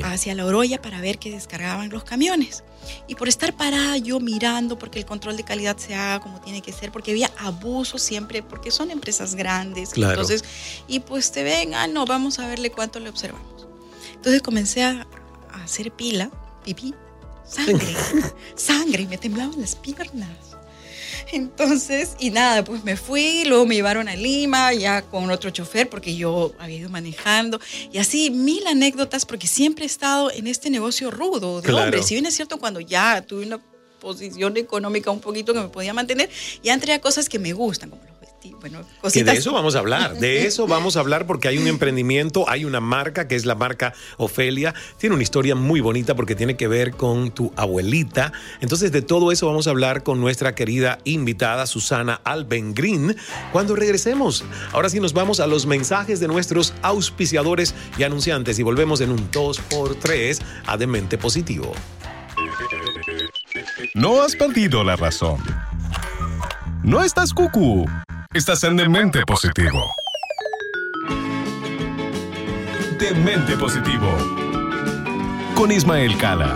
hacia 0.04 0.36
La 0.36 0.46
Oroya 0.46 0.82
para 0.82 1.02
ver 1.02 1.20
que 1.20 1.32
descargaban 1.32 1.90
los 1.90 2.04
camiones. 2.04 2.64
Y 3.08 3.16
por 3.16 3.28
estar 3.28 3.54
parada 3.54 3.98
yo 3.98 4.20
mirando, 4.20 4.80
porque 4.80 5.00
el 5.00 5.06
control 5.06 5.36
de 5.36 5.44
calidad 5.44 5.78
se 5.78 5.96
haga 5.96 6.22
como 6.22 6.40
tiene 6.40 6.62
que 6.62 6.72
ser, 6.72 6.92
porque 6.92 7.12
había 7.12 7.32
abuso 7.38 7.98
siempre, 7.98 8.44
porque 8.44 8.72
son 8.72 8.92
empresas 8.92 9.36
grandes. 9.36 9.92
Entonces, 9.96 10.44
y 10.88 11.02
pues 11.02 11.32
te 11.32 11.44
ven, 11.44 11.74
ah, 11.74 11.88
no, 11.88 12.06
vamos 12.06 12.40
a 12.40 12.48
verle 12.48 12.72
cuánto 12.72 13.00
le 13.00 13.10
observamos. 13.10 13.68
Entonces 14.14 14.42
comencé 14.42 14.84
a, 14.84 15.06
a 15.52 15.64
hacer 15.64 15.92
pila, 15.92 16.32
pipí, 16.64 16.94
sangre, 17.46 17.96
sangre, 18.56 19.04
y 19.04 19.08
me 19.08 19.18
temblaban 19.18 19.60
las 19.60 19.76
piernas. 19.76 20.47
Entonces, 21.32 22.16
y 22.20 22.30
nada, 22.30 22.64
pues 22.64 22.84
me 22.84 22.98
fui, 22.98 23.44
luego 23.46 23.66
me 23.66 23.76
llevaron 23.76 24.08
a 24.08 24.16
Lima, 24.16 24.74
ya 24.74 25.02
con 25.02 25.30
otro 25.32 25.50
chofer, 25.50 25.90
porque 25.90 26.16
yo 26.16 26.54
había 26.60 26.78
ido 26.78 26.90
manejando, 26.90 27.60
y 27.92 27.98
así 27.98 28.30
mil 28.30 28.66
anécdotas, 28.68 29.26
porque 29.26 29.48
siempre 29.48 29.86
he 29.86 29.88
estado 29.88 30.32
en 30.32 30.48
este 30.48 30.70
negocio 30.70 31.12
rudo 31.12 31.62
de 31.62 31.74
hombres. 31.74 32.06
Si 32.06 32.16
bien 32.16 32.26
es 32.26 32.36
cierto, 32.36 32.60
cuando 32.60 32.80
ya 32.80 33.22
tuve 33.22 33.46
una 33.46 33.60
posición 34.00 34.58
económica 34.58 35.12
un 35.12 35.20
poquito 35.20 35.54
que 35.54 35.60
me 35.60 35.70
podía 35.70 35.94
mantener, 35.94 36.30
ya 36.64 36.74
entré 36.74 36.94
a 36.94 37.02
cosas 37.02 37.30
que 37.30 37.40
me 37.40 37.54
gustan, 37.54 37.90
como 37.90 38.07
bueno, 38.60 38.82
Que 39.12 39.24
de 39.24 39.34
eso 39.34 39.54
vamos 39.54 39.76
a 39.76 39.80
hablar, 39.80 40.18
de 40.18 40.46
eso 40.48 40.68
vamos 40.68 40.98
a 40.98 41.00
hablar 41.00 41.26
porque 41.26 41.48
hay 41.48 41.58
un 41.58 41.68
emprendimiento, 41.68 42.50
hay 42.50 42.66
una 42.66 42.80
marca 42.80 43.28
que 43.28 43.36
es 43.36 43.46
la 43.46 43.56
marca 43.56 43.94
Ofelia, 44.18 44.74
tiene 44.98 45.16
una 45.16 45.24
historia 45.24 45.56
muy 45.56 45.80
bonita 45.80 46.16
porque 46.16 46.36
tiene 46.36 46.58
que 46.58 46.68
ver 46.68 46.92
con 46.92 47.32
tu 47.32 47.52
abuelita. 47.56 48.34
Entonces 48.62 48.92
de 48.92 49.02
todo 49.02 49.32
eso 49.32 49.48
vamos 49.48 49.68
a 49.68 49.72
hablar 49.72 50.04
con 50.04 50.20
nuestra 50.20 50.56
querida 50.56 51.00
invitada 51.04 51.68
Susana 51.68 52.22
Alben-Green 52.24 53.16
cuando 53.52 53.76
regresemos. 53.76 54.44
Ahora 54.72 54.90
sí 54.90 55.00
nos 55.00 55.14
vamos 55.14 55.40
a 55.40 55.48
los 55.48 55.66
mensajes 55.66 56.20
de 56.20 56.28
nuestros 56.28 56.74
auspiciadores 56.82 57.74
y 57.98 58.04
anunciantes 58.04 58.60
y 58.60 58.64
volvemos 58.64 59.02
en 59.02 59.12
un 59.12 59.32
2x3 59.32 60.40
a 60.66 60.78
Demente 60.78 61.18
Positivo. 61.18 61.74
No 63.94 64.22
has 64.22 64.36
perdido 64.36 64.84
la 64.84 64.96
razón. 64.96 65.38
No 66.84 67.04
estás 67.04 67.34
cucú 67.34 67.86
Estás 68.38 68.64
en 68.66 68.78
Demente 68.78 69.24
Positivo. 69.26 69.96
Demente 73.00 73.58
Positivo. 73.58 74.16
Con 75.56 75.72
Ismael 75.72 76.16
Cala 76.20 76.56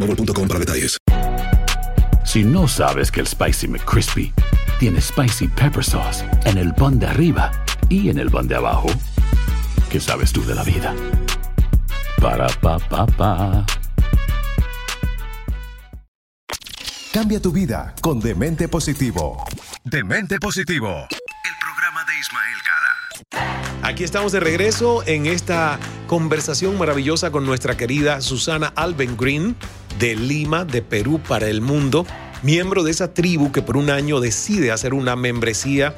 boostmobile.com 0.00 0.48
para 0.48 0.60
detalles. 0.60 0.96
Si 2.24 2.44
no 2.44 2.68
sabes 2.68 3.10
que 3.10 3.20
el 3.20 3.26
Spicy 3.26 3.68
McCrispy 3.68 4.32
tiene 4.78 5.00
Spicy 5.00 5.48
Pepper 5.48 5.84
Sauce 5.84 6.24
en 6.44 6.58
el 6.58 6.74
pan 6.74 6.98
de 6.98 7.06
arriba 7.06 7.50
y 7.88 8.08
en 8.08 8.18
el 8.18 8.30
pan 8.30 8.46
de 8.46 8.56
abajo, 8.56 8.88
¿qué 9.90 10.00
sabes 10.00 10.32
tú 10.32 10.44
de 10.44 10.54
la 10.54 10.62
vida? 10.62 10.94
Para, 12.20 12.46
pa, 12.60 12.78
pa, 12.78 13.06
pa. 13.06 13.66
Cambia 17.12 17.40
tu 17.40 17.50
vida 17.50 17.94
con 18.00 18.20
Demente 18.20 18.68
Positivo. 18.68 19.44
Demente 19.82 20.38
Positivo. 20.38 21.08
El 21.10 21.54
programa 21.60 22.04
de 22.04 22.18
Ismael 22.20 22.58
Cala. 22.64 23.88
Aquí 23.88 24.04
estamos 24.04 24.30
de 24.30 24.38
regreso 24.38 25.02
en 25.06 25.26
esta 25.26 25.80
conversación 26.06 26.78
maravillosa 26.78 27.32
con 27.32 27.44
nuestra 27.44 27.76
querida 27.76 28.20
Susana 28.20 28.72
Alben 28.76 29.16
Green 29.16 29.56
de 29.98 30.16
Lima, 30.16 30.64
de 30.64 30.82
Perú 30.82 31.20
para 31.26 31.48
el 31.48 31.60
mundo, 31.60 32.06
miembro 32.42 32.82
de 32.82 32.90
esa 32.90 33.12
tribu 33.12 33.52
que 33.52 33.62
por 33.62 33.76
un 33.76 33.90
año 33.90 34.20
decide 34.20 34.72
hacer 34.72 34.94
una 34.94 35.16
membresía, 35.16 35.94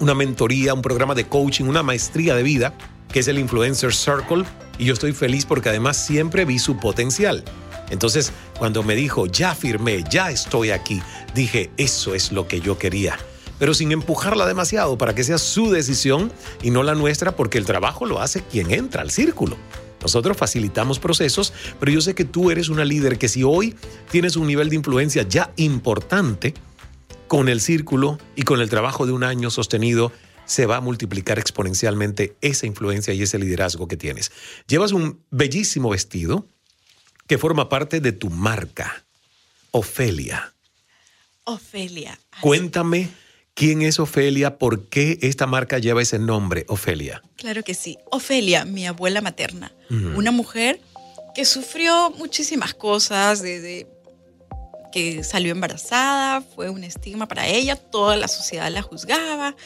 una 0.00 0.14
mentoría, 0.14 0.74
un 0.74 0.82
programa 0.82 1.14
de 1.14 1.26
coaching, 1.26 1.64
una 1.64 1.82
maestría 1.82 2.34
de 2.34 2.42
vida, 2.42 2.74
que 3.12 3.20
es 3.20 3.28
el 3.28 3.38
Influencer 3.38 3.94
Circle, 3.94 4.44
y 4.78 4.84
yo 4.86 4.94
estoy 4.94 5.12
feliz 5.12 5.44
porque 5.46 5.68
además 5.68 5.96
siempre 5.96 6.44
vi 6.44 6.58
su 6.58 6.78
potencial. 6.78 7.44
Entonces, 7.90 8.32
cuando 8.58 8.82
me 8.82 8.94
dijo, 8.94 9.26
ya 9.26 9.54
firmé, 9.54 10.04
ya 10.10 10.30
estoy 10.30 10.70
aquí, 10.70 11.00
dije, 11.34 11.70
eso 11.76 12.14
es 12.14 12.32
lo 12.32 12.46
que 12.46 12.60
yo 12.60 12.78
quería 12.78 13.18
pero 13.58 13.74
sin 13.74 13.92
empujarla 13.92 14.46
demasiado 14.46 14.96
para 14.96 15.14
que 15.14 15.24
sea 15.24 15.38
su 15.38 15.70
decisión 15.70 16.32
y 16.62 16.70
no 16.70 16.82
la 16.82 16.94
nuestra, 16.94 17.32
porque 17.32 17.58
el 17.58 17.66
trabajo 17.66 18.06
lo 18.06 18.20
hace 18.20 18.42
quien 18.42 18.70
entra 18.70 19.02
al 19.02 19.10
círculo. 19.10 19.56
Nosotros 20.00 20.36
facilitamos 20.36 20.98
procesos, 20.98 21.52
pero 21.80 21.92
yo 21.92 22.00
sé 22.00 22.14
que 22.14 22.24
tú 22.24 22.50
eres 22.50 22.68
una 22.68 22.84
líder 22.84 23.18
que 23.18 23.28
si 23.28 23.42
hoy 23.42 23.74
tienes 24.10 24.36
un 24.36 24.46
nivel 24.46 24.68
de 24.68 24.76
influencia 24.76 25.22
ya 25.22 25.52
importante, 25.56 26.54
con 27.28 27.48
el 27.48 27.60
círculo 27.60 28.18
y 28.34 28.42
con 28.42 28.60
el 28.60 28.70
trabajo 28.70 29.06
de 29.06 29.12
un 29.12 29.22
año 29.22 29.50
sostenido, 29.50 30.10
se 30.46 30.64
va 30.64 30.78
a 30.78 30.80
multiplicar 30.80 31.38
exponencialmente 31.38 32.34
esa 32.40 32.66
influencia 32.66 33.12
y 33.12 33.22
ese 33.22 33.38
liderazgo 33.38 33.86
que 33.86 33.98
tienes. 33.98 34.32
Llevas 34.66 34.92
un 34.92 35.22
bellísimo 35.30 35.90
vestido 35.90 36.48
que 37.26 37.36
forma 37.36 37.68
parte 37.68 38.00
de 38.00 38.12
tu 38.12 38.30
marca, 38.30 39.04
Ofelia. 39.70 40.54
Ofelia. 41.44 42.18
Cuéntame 42.40 43.10
¿Quién 43.58 43.82
es 43.82 43.98
Ofelia? 43.98 44.56
¿Por 44.56 44.88
qué 44.88 45.18
esta 45.20 45.48
marca 45.48 45.80
lleva 45.80 46.00
ese 46.00 46.20
nombre, 46.20 46.64
Ofelia? 46.68 47.24
Claro 47.34 47.64
que 47.64 47.74
sí. 47.74 47.98
Ofelia, 48.12 48.64
mi 48.64 48.86
abuela 48.86 49.20
materna, 49.20 49.74
una 50.14 50.30
mujer 50.30 50.80
que 51.34 51.44
sufrió 51.44 52.12
muchísimas 52.16 52.72
cosas 52.72 53.42
desde 53.42 53.88
que 54.92 55.24
salió 55.24 55.50
embarazada, 55.50 56.40
fue 56.40 56.70
un 56.70 56.84
estigma 56.84 57.26
para 57.26 57.48
ella, 57.48 57.74
toda 57.74 58.14
la 58.16 58.28
sociedad 58.28 58.70
la 58.70 58.82
juzgaba. 58.82 59.56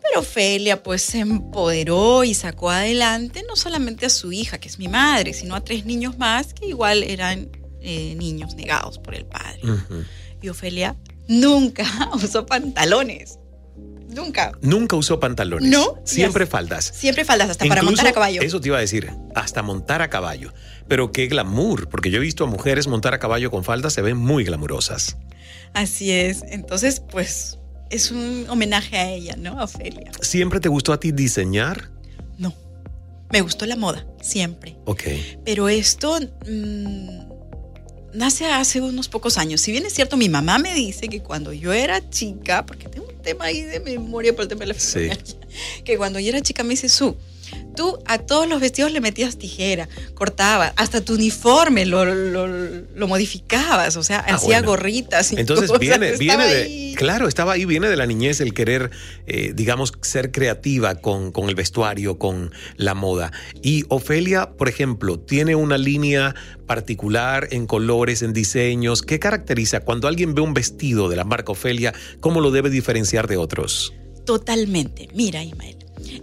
Pero 0.00 0.20
Ofelia 0.20 0.84
pues 0.84 1.02
se 1.02 1.18
empoderó 1.18 2.22
y 2.22 2.32
sacó 2.32 2.70
adelante 2.70 3.44
no 3.48 3.56
solamente 3.56 4.06
a 4.06 4.10
su 4.10 4.30
hija, 4.30 4.58
que 4.58 4.68
es 4.68 4.78
mi 4.78 4.86
madre, 4.86 5.32
sino 5.32 5.56
a 5.56 5.64
tres 5.64 5.84
niños 5.84 6.16
más 6.16 6.54
que 6.54 6.66
igual 6.66 7.02
eran 7.02 7.48
eh, 7.80 8.14
niños 8.14 8.54
negados 8.54 9.00
por 9.00 9.16
el 9.16 9.26
padre. 9.26 9.62
Y 10.40 10.48
Ofelia 10.48 10.94
nunca 11.28 11.84
usó 12.14 12.46
pantalones. 12.46 13.38
Nunca. 14.08 14.52
Nunca 14.62 14.96
usó 14.96 15.20
pantalones. 15.20 15.70
No. 15.70 16.00
Siempre 16.04 16.46
faldas. 16.46 16.92
Siempre 16.94 17.24
faldas, 17.24 17.50
hasta 17.50 17.66
para 17.66 17.82
montar 17.82 18.06
a 18.06 18.12
caballo. 18.12 18.40
Eso 18.40 18.60
te 18.60 18.68
iba 18.68 18.78
a 18.78 18.80
decir, 18.80 19.12
hasta 19.34 19.62
montar 19.62 20.00
a 20.00 20.08
caballo. 20.08 20.54
Pero 20.88 21.12
qué 21.12 21.26
glamour, 21.26 21.88
porque 21.88 22.10
yo 22.10 22.16
he 22.16 22.20
visto 22.20 22.44
a 22.44 22.46
mujeres 22.46 22.86
montar 22.86 23.12
a 23.12 23.18
caballo 23.18 23.50
con 23.50 23.62
faldas, 23.62 23.92
se 23.92 24.00
ven 24.00 24.16
muy 24.16 24.44
glamurosas. 24.44 25.18
Así 25.74 26.10
es. 26.10 26.42
Entonces, 26.48 27.00
pues, 27.00 27.58
es 27.90 28.10
un 28.10 28.46
homenaje 28.48 28.96
a 28.96 29.10
ella, 29.10 29.36
¿no? 29.36 29.60
A 29.60 29.64
Ofelia. 29.64 30.10
¿Siempre 30.22 30.60
te 30.60 30.68
gustó 30.68 30.92
a 30.92 31.00
ti 31.00 31.12
diseñar? 31.12 31.90
No. 32.38 32.54
Me 33.32 33.40
gustó 33.40 33.66
la 33.66 33.76
moda, 33.76 34.06
siempre. 34.22 34.76
Ok. 34.86 35.02
Pero 35.44 35.68
esto 35.68 36.18
mm, 36.48 37.25
nace 38.16 38.46
hace 38.46 38.80
unos 38.80 39.08
pocos 39.08 39.38
años. 39.38 39.60
Si 39.60 39.70
bien 39.72 39.86
es 39.86 39.92
cierto, 39.94 40.16
mi 40.16 40.28
mamá 40.28 40.58
me 40.58 40.74
dice 40.74 41.08
que 41.08 41.20
cuando 41.22 41.52
yo 41.52 41.72
era 41.72 42.08
chica, 42.10 42.66
porque 42.66 42.88
tengo 42.88 43.06
un 43.08 43.22
tema 43.22 43.46
ahí 43.46 43.62
de 43.62 43.80
memoria 43.80 44.34
por 44.34 44.42
el 44.42 44.48
tema 44.48 44.60
de 44.60 44.66
la 44.68 44.74
Sí. 44.74 45.08
que 45.84 45.96
cuando 45.96 46.18
yo 46.18 46.28
era 46.30 46.40
chica 46.40 46.62
me 46.62 46.70
dice, 46.70 46.88
Su, 46.88 47.16
tú 47.76 47.98
a 48.06 48.18
todos 48.18 48.48
los 48.48 48.60
vestidos 48.60 48.92
le 48.92 49.00
metías 49.00 49.36
tijera, 49.38 49.88
cortabas, 50.14 50.72
hasta 50.76 51.00
tu 51.00 51.14
uniforme 51.14 51.86
lo, 51.86 52.04
lo, 52.04 52.46
lo 52.46 53.08
modificabas, 53.08 53.96
o 53.96 54.02
sea, 54.02 54.18
Ah, 54.26 54.34
hacía 54.34 54.58
bueno. 54.58 54.68
gorritas. 54.70 55.32
Y 55.32 55.36
Entonces 55.40 55.68
cosas, 55.68 55.80
viene, 55.80 56.12
viene 56.18 56.46
de, 56.46 56.62
ahí. 56.62 56.94
claro, 56.96 57.28
estaba 57.28 57.52
ahí, 57.52 57.64
viene 57.64 57.88
de 57.88 57.96
la 57.96 58.06
niñez 58.06 58.40
el 58.40 58.54
querer, 58.54 58.90
eh, 59.26 59.52
digamos, 59.54 59.92
ser 60.02 60.30
creativa 60.32 60.94
con, 60.96 61.32
con 61.32 61.48
el 61.48 61.54
vestuario, 61.54 62.18
con 62.18 62.52
la 62.76 62.94
moda. 62.94 63.32
Y 63.62 63.84
Ofelia, 63.88 64.50
por 64.56 64.68
ejemplo, 64.68 65.18
tiene 65.18 65.54
una 65.54 65.76
línea 65.78 66.34
particular 66.66 67.48
en 67.52 67.66
colores, 67.66 68.22
en 68.22 68.32
diseños. 68.32 69.02
¿Qué 69.02 69.18
caracteriza 69.18 69.80
cuando 69.80 70.08
alguien 70.08 70.34
ve 70.34 70.40
un 70.42 70.54
vestido 70.54 71.08
de 71.08 71.16
la 71.16 71.24
marca 71.24 71.52
Ofelia? 71.52 71.92
¿Cómo 72.20 72.40
lo 72.40 72.50
debe 72.50 72.70
diferenciar 72.70 73.28
de 73.28 73.36
otros? 73.36 73.92
Totalmente. 74.24 75.08
Mira, 75.14 75.42
Ismael. 75.44 75.76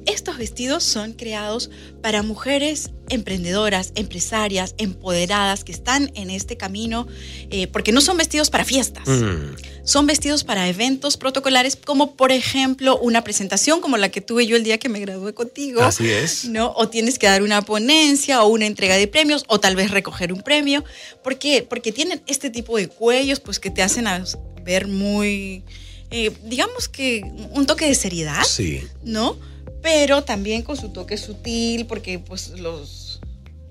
Estos 0.06 0.38
vestidos 0.38 0.84
son 0.84 1.14
creados 1.14 1.70
para 2.02 2.24
mujeres 2.24 2.92
emprendedoras, 3.10 3.92
empresarias, 3.96 4.76
empoderadas 4.78 5.64
que 5.64 5.72
están 5.72 6.12
en 6.16 6.30
este 6.30 6.58
camino, 6.58 7.08
eh, 7.50 7.68
porque 7.68 7.92
no 7.92 8.02
son 8.02 8.18
vestidos 8.18 8.50
para 8.50 8.66
fiestas, 8.66 9.08
Mm, 9.08 9.56
son 9.84 10.08
vestidos 10.08 10.44
para 10.44 10.68
eventos 10.70 11.18
protocolares, 11.18 11.76
como 11.76 12.16
por 12.16 12.32
ejemplo 12.32 12.98
una 13.00 13.24
presentación 13.24 13.82
como 13.82 13.98
la 13.98 14.10
que 14.10 14.22
tuve 14.22 14.46
yo 14.48 14.56
el 14.56 14.64
día 14.64 14.78
que 14.78 14.90
me 14.90 15.00
gradué 15.00 15.34
contigo. 15.34 15.82
Así 15.82 16.10
es. 16.10 16.46
¿no? 16.46 16.74
O 16.76 16.90
tienes 16.90 17.20
que 17.20 17.28
dar 17.28 17.44
una 17.44 17.62
ponencia 17.62 18.44
o 18.44 18.48
una 18.48 18.66
entrega 18.66 18.96
de 18.96 19.08
premios 19.08 19.44
o 19.48 19.60
tal 19.60 19.76
vez 19.76 19.92
recoger 19.92 20.32
un 20.34 20.42
premio. 20.42 20.84
¿Por 21.24 21.38
qué? 21.38 21.66
Porque 21.68 21.92
tienen 21.92 22.22
este 22.28 22.50
tipo 22.50 22.78
de 22.78 22.88
cuellos 22.88 23.40
pues 23.40 23.60
que 23.60 23.70
te 23.70 23.82
hacen 23.84 24.08
a 24.08 24.24
ver 24.64 24.88
muy, 24.88 25.64
eh, 26.10 26.32
digamos 26.46 26.88
que 26.88 27.22
un 27.52 27.66
toque 27.66 27.86
de 27.86 27.96
seriedad, 27.96 28.44
Sí. 28.48 28.82
¿no? 29.04 29.38
Pero 29.82 30.24
también 30.24 30.62
con 30.62 30.78
su 30.78 30.90
toque 30.90 31.18
sutil 31.18 31.86
porque 31.86 32.20
pues 32.20 32.50
los... 32.60 33.02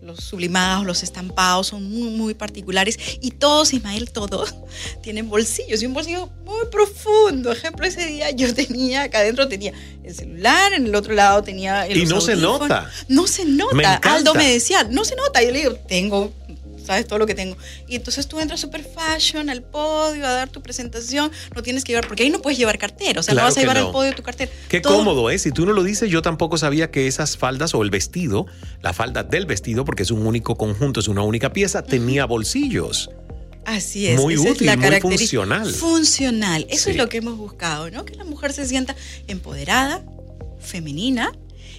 Los 0.00 0.18
sublimados, 0.18 0.84
los 0.84 1.04
estampados 1.04 1.68
son 1.68 1.88
muy, 1.88 2.10
muy 2.10 2.34
particulares 2.34 2.98
y 3.20 3.30
todos, 3.30 3.72
Ismael, 3.72 4.10
todos 4.10 4.52
tienen 5.00 5.28
bolsillos 5.28 5.80
y 5.80 5.86
un 5.86 5.94
bolsillo 5.94 6.28
muy 6.44 6.66
profundo. 6.72 7.52
Ejemplo, 7.52 7.86
ese 7.86 8.06
día 8.06 8.32
yo 8.32 8.52
tenía, 8.52 9.02
acá 9.02 9.18
adentro 9.18 9.46
tenía 9.46 9.72
el 10.02 10.12
celular, 10.12 10.72
en 10.72 10.86
el 10.86 10.94
otro 10.96 11.14
lado 11.14 11.44
tenía 11.44 11.86
el 11.86 11.98
Y 11.98 12.06
no 12.06 12.20
se 12.20 12.34
nota. 12.34 12.90
no 13.06 13.28
se 13.28 13.44
nota. 13.44 13.76
Me. 13.76 13.84
Aldo 13.84 14.34
me 14.34 14.50
decía, 14.52 14.82
no 14.82 15.04
se 15.04 15.14
nota. 15.14 15.40
Yo 15.40 15.52
le 15.52 15.60
digo, 15.60 15.74
tengo, 15.76 16.32
sabes 16.84 17.06
todo 17.06 17.18
lo 17.18 17.26
que 17.26 17.34
tengo. 17.34 17.56
Y 17.88 17.96
entonces 17.96 18.26
tú 18.28 18.40
entras 18.40 18.60
super 18.60 18.84
fashion 18.84 19.50
al 19.50 19.62
podio 19.62 20.26
a 20.26 20.30
dar 20.32 20.48
tu 20.50 20.62
presentación. 20.62 21.30
No 21.54 21.62
tienes 21.62 21.84
que 21.84 21.92
llevar, 21.92 22.06
porque 22.08 22.22
ahí 22.22 22.30
no 22.30 22.40
puedes 22.42 22.58
llevar 22.58 22.78
cartera. 22.78 23.20
O 23.20 23.22
sea, 23.22 23.32
Claro 23.32 23.46
no 23.46 23.50
vas 23.50 23.56
a 23.56 23.60
llevar 23.60 23.76
no. 23.80 23.86
al 23.86 23.92
podio 23.92 24.14
tu 24.14 24.22
cartera. 24.22 24.50
Qué 24.68 24.80
Todo- 24.80 24.96
cómodo, 24.98 25.30
¿eh? 25.30 25.38
Si 25.38 25.52
tú 25.52 25.64
no 25.66 25.72
lo 25.72 25.82
dices, 25.82 26.10
yo 26.10 26.22
tampoco 26.22 26.58
sabía 26.58 26.90
que 26.90 27.06
esas 27.06 27.36
faldas 27.36 27.74
o 27.74 27.82
el 27.82 27.90
vestido, 27.90 28.46
la 28.82 28.92
falda 28.92 29.22
del 29.22 29.46
vestido, 29.46 29.84
porque 29.84 30.02
es 30.02 30.10
un 30.10 30.26
único 30.26 30.56
conjunto, 30.56 31.00
es 31.00 31.08
una 31.08 31.22
única 31.22 31.52
pieza, 31.52 31.82
tenía 31.82 32.24
bolsillos. 32.26 33.10
Así 33.64 34.08
es. 34.08 34.20
Muy 34.20 34.34
esa 34.34 34.44
es 34.44 34.50
útil, 34.56 34.66
la 34.66 34.76
muy 34.76 35.00
funcional. 35.00 35.72
Funcional. 35.72 36.66
Eso 36.68 36.84
Sí. 36.86 36.90
es 36.90 36.96
lo 36.96 37.08
que 37.08 37.18
hemos 37.18 37.36
buscado, 37.38 37.90
¿no? 37.90 38.04
Que 38.04 38.16
la 38.16 38.24
mujer 38.24 38.52
se 38.52 38.66
sienta 38.66 38.96
empoderada, 39.28 40.02
femenina 40.60 41.32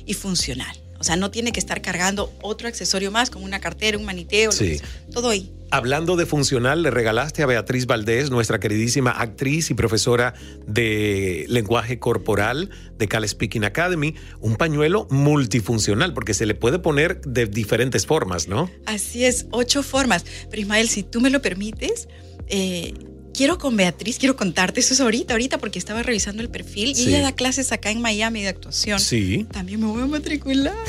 y 0.05 0.13
funcional. 0.13 0.75
O 1.03 1.05
sea, 1.05 1.17
no 1.17 1.31
tiene 1.31 1.51
que 1.51 1.59
estar 1.59 1.81
cargando 1.81 2.31
otro 2.41 2.69
accesorio 2.69 3.11
más, 3.11 3.29
como 3.29 3.43
una 3.43 3.59
cartera, 3.59 3.97
un 3.97 4.05
maniteo, 4.05 4.53
Sí. 4.53 4.79
todo 5.11 5.31
ahí. 5.31 5.51
Hablando 5.69 6.15
de 6.15 6.25
funcional, 6.25 6.81
le 6.81 6.91
regalaste 6.91 7.43
a 7.43 7.45
Beatriz 7.45 7.87
Valdés, 7.87 8.29
nuestra 8.29 8.57
queridísima 8.61 9.11
actriz 9.11 9.69
y 9.69 9.73
profesora 9.73 10.33
de 10.65 11.45
lenguaje 11.49 11.99
corporal 11.99 12.69
de 12.97 13.07
Cal 13.09 13.27
Speaking 13.27 13.65
Academy, 13.65 14.15
un 14.39 14.55
pañuelo 14.55 15.05
multifuncional, 15.11 16.13
porque 16.13 16.33
se 16.33 16.45
le 16.45 16.55
puede 16.55 16.79
poner 16.79 17.19
de 17.19 17.47
diferentes 17.47 18.05
formas, 18.05 18.47
¿no? 18.47 18.71
Así 18.85 19.25
es, 19.25 19.47
ocho 19.51 19.83
formas. 19.83 20.23
Pero 20.49 20.61
Ismael, 20.61 20.87
si 20.87 21.03
tú 21.03 21.19
me 21.19 21.29
lo 21.29 21.41
permites, 21.41 22.07
eh, 22.47 22.93
quiero 23.33 23.57
con 23.57 23.75
Beatriz, 23.75 24.17
quiero 24.19 24.35
contarte 24.35 24.79
eso 24.79 24.93
es 24.93 25.01
ahorita, 25.01 25.33
ahorita, 25.33 25.57
porque 25.57 25.79
estaba 25.79 26.03
revisando 26.03 26.41
el 26.41 26.49
perfil 26.49 26.89
y 26.91 26.95
Sí. 26.95 27.07
ella 27.09 27.21
da 27.21 27.31
clases 27.33 27.71
acá 27.71 27.89
en 27.91 28.01
Miami 28.01 28.41
de 28.43 28.49
actuación. 28.49 28.99
Sí. 28.99 29.45
También 29.51 29.79
me 29.81 29.87
voy 29.87 30.03
a 30.03 30.05
matricular. 30.05 30.73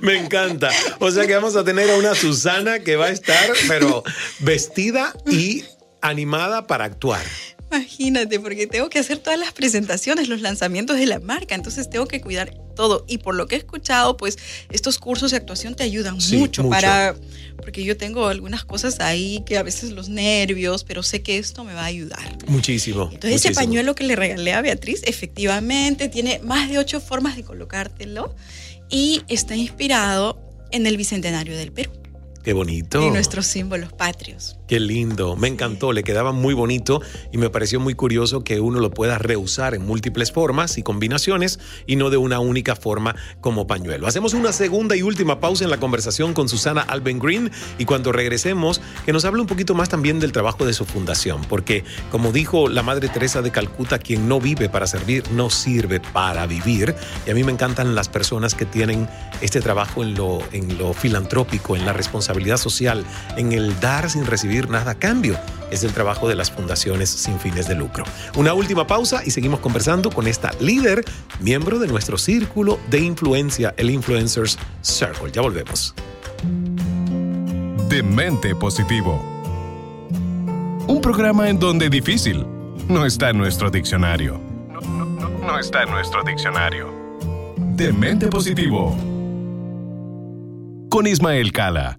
Me 0.00 0.16
encanta. 0.18 0.70
O 0.98 1.10
sea 1.10 1.26
que 1.26 1.34
vamos 1.34 1.56
a 1.56 1.64
tener 1.64 1.90
a 1.90 1.96
una 1.96 2.14
Susana 2.14 2.80
que 2.80 2.96
va 2.96 3.06
a 3.06 3.10
estar, 3.10 3.50
pero 3.66 4.02
vestida 4.40 5.14
y 5.30 5.64
animada 6.00 6.66
para 6.66 6.84
actuar. 6.84 7.22
Imagínate, 7.70 8.40
porque 8.40 8.66
tengo 8.66 8.88
que 8.88 8.98
hacer 8.98 9.18
todas 9.18 9.38
las 9.38 9.52
presentaciones, 9.52 10.28
los 10.28 10.40
lanzamientos 10.40 10.98
de 10.98 11.06
la 11.06 11.18
marca, 11.20 11.54
entonces 11.54 11.90
tengo 11.90 12.06
que 12.06 12.20
cuidar 12.20 12.54
todo. 12.74 13.04
Y 13.08 13.18
por 13.18 13.34
lo 13.34 13.46
que 13.46 13.56
he 13.56 13.58
escuchado, 13.58 14.16
pues 14.16 14.38
estos 14.70 14.98
cursos 14.98 15.32
de 15.32 15.36
actuación 15.36 15.74
te 15.74 15.82
ayudan 15.82 16.20
Sí, 16.20 16.36
mucho, 16.38 16.62
mucho. 16.62 16.70
para, 16.70 17.14
porque 17.56 17.84
yo 17.84 17.96
tengo 17.96 18.26
algunas 18.28 18.64
cosas 18.64 19.00
ahí 19.00 19.42
que 19.44 19.58
a 19.58 19.62
veces 19.62 19.90
los 19.90 20.08
nervios, 20.08 20.84
pero 20.84 21.02
sé 21.02 21.20
que 21.22 21.38
esto 21.38 21.64
me 21.64 21.74
va 21.74 21.82
a 21.82 21.86
ayudar. 21.86 22.38
Muchísimo. 22.46 23.04
Entonces 23.12 23.32
ese 23.40 23.48
muchísimo. 23.48 23.54
pañuelo 23.66 23.94
que 23.94 24.04
le 24.04 24.16
regalé 24.16 24.52
a 24.54 24.62
Beatriz, 24.62 25.02
efectivamente 25.04 26.08
tiene 26.08 26.40
más 26.42 26.70
de 26.70 26.78
ocho 26.78 27.00
formas 27.00 27.36
de 27.36 27.42
colocártelo 27.44 28.34
y 28.88 29.22
está 29.28 29.56
inspirado 29.56 30.40
en 30.70 30.86
el 30.86 30.96
Bicentenario 30.96 31.56
del 31.56 31.72
Perú 31.72 31.90
Qué 32.48 32.54
bonito. 32.54 33.06
y 33.06 33.10
nuestros 33.10 33.46
símbolos 33.46 33.92
patrios. 33.92 34.56
Qué 34.68 34.80
lindo, 34.80 35.36
me 35.36 35.48
encantó, 35.48 35.92
le 35.92 36.02
quedaba 36.02 36.32
muy 36.32 36.54
bonito 36.54 37.02
y 37.30 37.36
me 37.36 37.50
pareció 37.50 37.78
muy 37.78 37.94
curioso 37.94 38.42
que 38.42 38.58
uno 38.58 38.80
lo 38.80 38.90
pueda 38.90 39.18
reusar 39.18 39.74
en 39.74 39.84
múltiples 39.84 40.32
formas 40.32 40.78
y 40.78 40.82
combinaciones 40.82 41.60
y 41.86 41.96
no 41.96 42.08
de 42.08 42.16
una 42.16 42.40
única 42.40 42.74
forma 42.74 43.14
como 43.42 43.66
pañuelo. 43.66 44.06
Hacemos 44.06 44.32
una 44.32 44.52
segunda 44.52 44.96
y 44.96 45.02
última 45.02 45.40
pausa 45.40 45.64
en 45.64 45.70
la 45.70 45.76
conversación 45.76 46.32
con 46.32 46.48
Susana 46.48 46.80
Alben 46.80 47.18
Green 47.18 47.50
y 47.76 47.84
cuando 47.84 48.12
regresemos 48.12 48.80
que 49.04 49.12
nos 49.12 49.26
hable 49.26 49.42
un 49.42 49.46
poquito 49.46 49.74
más 49.74 49.90
también 49.90 50.18
del 50.18 50.32
trabajo 50.32 50.64
de 50.64 50.72
su 50.72 50.86
fundación, 50.86 51.42
porque 51.50 51.84
como 52.10 52.32
dijo 52.32 52.70
la 52.70 52.82
Madre 52.82 53.10
Teresa 53.10 53.42
de 53.42 53.50
Calcuta, 53.50 53.98
quien 53.98 54.26
no 54.26 54.40
vive 54.40 54.70
para 54.70 54.86
servir 54.86 55.22
no 55.32 55.50
sirve 55.50 56.00
para 56.00 56.46
vivir 56.46 56.94
y 57.26 57.30
a 57.30 57.34
mí 57.34 57.44
me 57.44 57.52
encantan 57.52 57.94
las 57.94 58.08
personas 58.08 58.54
que 58.54 58.64
tienen 58.64 59.06
este 59.42 59.60
trabajo 59.60 60.02
en 60.02 60.14
lo, 60.14 60.38
en 60.52 60.78
lo 60.78 60.94
filantrópico, 60.94 61.76
en 61.76 61.84
la 61.84 61.92
responsabilidad 61.92 62.37
social, 62.58 63.04
en 63.36 63.52
el 63.52 63.78
dar 63.80 64.10
sin 64.10 64.26
recibir 64.26 64.70
nada 64.70 64.92
a 64.92 64.94
cambio. 64.94 65.38
Es 65.70 65.84
el 65.84 65.92
trabajo 65.92 66.28
de 66.28 66.34
las 66.34 66.50
fundaciones 66.50 67.10
sin 67.10 67.38
fines 67.38 67.68
de 67.68 67.74
lucro. 67.74 68.04
Una 68.36 68.54
última 68.54 68.86
pausa 68.86 69.22
y 69.24 69.30
seguimos 69.30 69.60
conversando 69.60 70.10
con 70.10 70.26
esta 70.26 70.50
líder, 70.60 71.04
miembro 71.40 71.78
de 71.78 71.88
nuestro 71.88 72.16
círculo 72.16 72.78
de 72.90 73.00
influencia, 73.00 73.74
el 73.76 73.90
Influencers 73.90 74.58
Circle. 74.82 75.30
Ya 75.32 75.42
volvemos. 75.42 75.94
Demente 77.88 78.54
Positivo. 78.54 79.22
Un 80.86 81.00
programa 81.00 81.48
en 81.48 81.58
donde 81.58 81.90
difícil 81.90 82.46
no 82.88 83.04
está 83.04 83.30
en 83.30 83.38
nuestro 83.38 83.70
diccionario. 83.70 84.40
No, 85.46 85.58
está 85.58 85.82
en 85.82 85.90
nuestro 85.90 86.22
diccionario. 86.22 86.88
Demente 87.56 88.28
Positivo. 88.28 88.96
Con 90.90 91.06
Ismael 91.06 91.52
Cala 91.52 91.98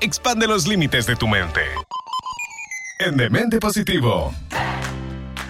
Expande 0.00 0.46
los 0.46 0.66
límites 0.66 1.06
de 1.06 1.16
tu 1.16 1.26
mente. 1.26 1.62
En 2.98 3.16
Demente 3.16 3.58
Positivo. 3.58 4.34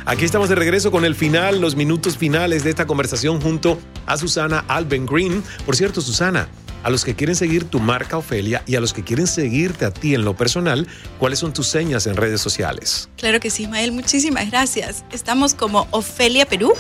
Aquí 0.05 0.25
estamos 0.25 0.49
de 0.49 0.55
regreso 0.55 0.93
con 0.93 1.05
el 1.05 1.17
final, 1.17 1.61
los 1.61 1.75
minutos 1.75 2.17
finales 2.17 2.63
de 2.63 2.71
esta 2.71 2.87
conversación 2.87 3.41
junto 3.41 3.81
a 4.07 4.17
Susana 4.17 4.65
Alben 4.69 5.05
Green. 5.05 5.43
Por 5.65 5.75
cierto, 5.75 6.01
Susana, 6.01 6.49
a 6.85 6.91
los 6.91 7.05
que 7.05 7.17
quieren 7.17 7.35
seguir 7.35 7.65
tu 7.65 7.81
marca 7.81 8.19
Ofelia 8.19 8.63
y 8.67 8.77
a 8.77 8.81
los 8.81 8.93
que 8.93 9.03
quieren 9.03 9.27
seguirte 9.27 9.85
a 9.85 9.91
ti 9.91 10.15
en 10.15 10.25
lo 10.25 10.37
personal, 10.37 10.87
¿cuáles 11.19 11.41
son 11.41 11.53
tus 11.53 11.67
señas 11.67 12.07
en 12.07 12.15
redes 12.15 12.41
sociales? 12.41 13.09
Claro 13.17 13.41
que 13.41 13.51
sí, 13.51 13.65
Ismael, 13.65 13.91
muchísimas 13.91 14.49
gracias. 14.49 15.05
Estamos 15.11 15.55
como 15.55 15.89
Ofelia 15.91 16.47
Perú 16.47 16.73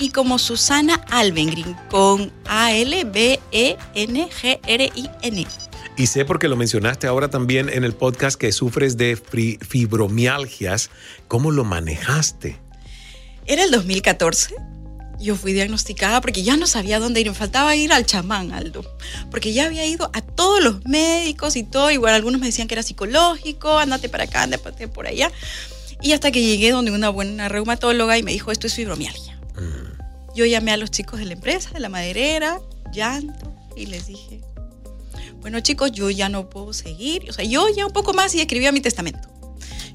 y 0.00 0.10
como 0.10 0.40
Susana 0.40 0.94
Alvengrin 1.10 1.76
con 1.90 2.32
A-L-B-E-N-G-R-I-N. 2.46 3.06
Y 5.96 6.08
sé 6.08 6.24
porque 6.24 6.48
lo 6.48 6.56
mencionaste 6.56 7.06
ahora 7.06 7.30
también 7.30 7.68
en 7.68 7.84
el 7.84 7.94
podcast 7.94 8.36
que 8.36 8.50
sufres 8.50 8.96
de 8.96 9.16
fibromialgias. 9.16 10.90
¿Cómo 11.28 11.52
lo 11.52 11.64
manejaste? 11.64 12.58
Era 13.46 13.62
el 13.62 13.70
2014. 13.70 14.56
Yo 15.20 15.36
fui 15.36 15.52
diagnosticada 15.52 16.20
porque 16.20 16.42
ya 16.42 16.56
no 16.56 16.66
sabía 16.66 16.98
dónde 16.98 17.20
ir. 17.20 17.28
Me 17.28 17.34
faltaba 17.34 17.76
ir 17.76 17.92
al 17.92 18.06
chamán, 18.06 18.52
Aldo. 18.52 18.84
Porque 19.30 19.52
ya 19.52 19.66
había 19.66 19.86
ido 19.86 20.10
a 20.12 20.20
todos 20.20 20.62
los 20.62 20.84
médicos 20.84 21.54
y 21.54 21.62
todo. 21.62 21.92
Igual 21.92 22.14
algunos 22.14 22.40
me 22.40 22.46
decían 22.46 22.66
que 22.66 22.74
era 22.74 22.82
psicológico, 22.82 23.78
andate 23.78 24.08
para 24.08 24.24
acá, 24.24 24.42
andate 24.42 24.88
por 24.88 25.06
allá. 25.06 25.30
Y 26.02 26.12
hasta 26.12 26.32
que 26.32 26.42
llegué 26.42 26.72
donde 26.72 26.90
una 26.90 27.08
buena 27.08 27.48
reumatóloga 27.48 28.18
y 28.18 28.24
me 28.24 28.32
dijo, 28.32 28.50
esto 28.50 28.66
es 28.66 28.74
fibromialgia. 28.74 29.38
Mm. 29.54 30.34
Yo 30.34 30.44
llamé 30.44 30.72
a 30.72 30.76
los 30.76 30.90
chicos 30.90 31.20
de 31.20 31.26
la 31.26 31.34
empresa, 31.34 31.70
de 31.70 31.78
la 31.78 31.88
maderera, 31.88 32.58
llanto, 32.92 33.54
y 33.76 33.86
les 33.86 34.08
dije, 34.08 34.40
bueno 35.44 35.60
chicos, 35.60 35.92
yo 35.92 36.08
ya 36.08 36.30
no 36.30 36.48
puedo 36.48 36.72
seguir. 36.72 37.28
O 37.28 37.32
sea, 37.34 37.44
yo 37.44 37.66
ya 37.68 37.84
un 37.84 37.92
poco 37.92 38.14
más 38.14 38.34
y 38.34 38.40
escribí 38.40 38.64
a 38.64 38.72
mi 38.72 38.80
testamento. 38.80 39.28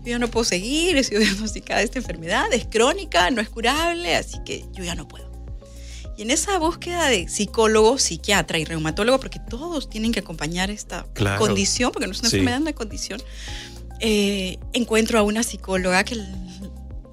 Yo 0.03 0.11
ya 0.11 0.19
no 0.19 0.29
puedo 0.29 0.43
seguir, 0.43 0.95
he 0.99 1.03
sido 1.03 1.21
diagnosticada 1.21 1.79
de 1.79 1.85
esta 1.85 1.97
enfermedad, 1.97 2.53
es 2.53 2.67
crónica, 2.67 3.31
no 3.31 3.41
es 3.41 3.49
curable, 3.49 4.15
así 4.15 4.37
que 4.45 4.67
yo 4.73 4.83
ya 4.83 4.93
no 4.93 5.07
puedo. 5.07 5.27
Y 6.15 6.21
en 6.21 6.29
esa 6.29 6.59
búsqueda 6.59 7.07
de 7.07 7.27
psicólogo, 7.27 7.97
psiquiatra 7.97 8.59
y 8.59 8.65
reumatólogo, 8.65 9.19
porque 9.19 9.39
todos 9.39 9.89
tienen 9.89 10.11
que 10.11 10.19
acompañar 10.19 10.69
esta 10.69 11.07
claro. 11.13 11.39
condición, 11.39 11.91
porque 11.91 12.05
no 12.05 12.11
es 12.11 12.19
una 12.19 12.29
sí. 12.29 12.35
enfermedad, 12.35 12.61
una 12.61 12.73
condición, 12.73 13.19
eh, 14.01 14.59
encuentro 14.73 15.17
a 15.17 15.23
una 15.23 15.41
psicóloga 15.41 16.03
que 16.03 16.15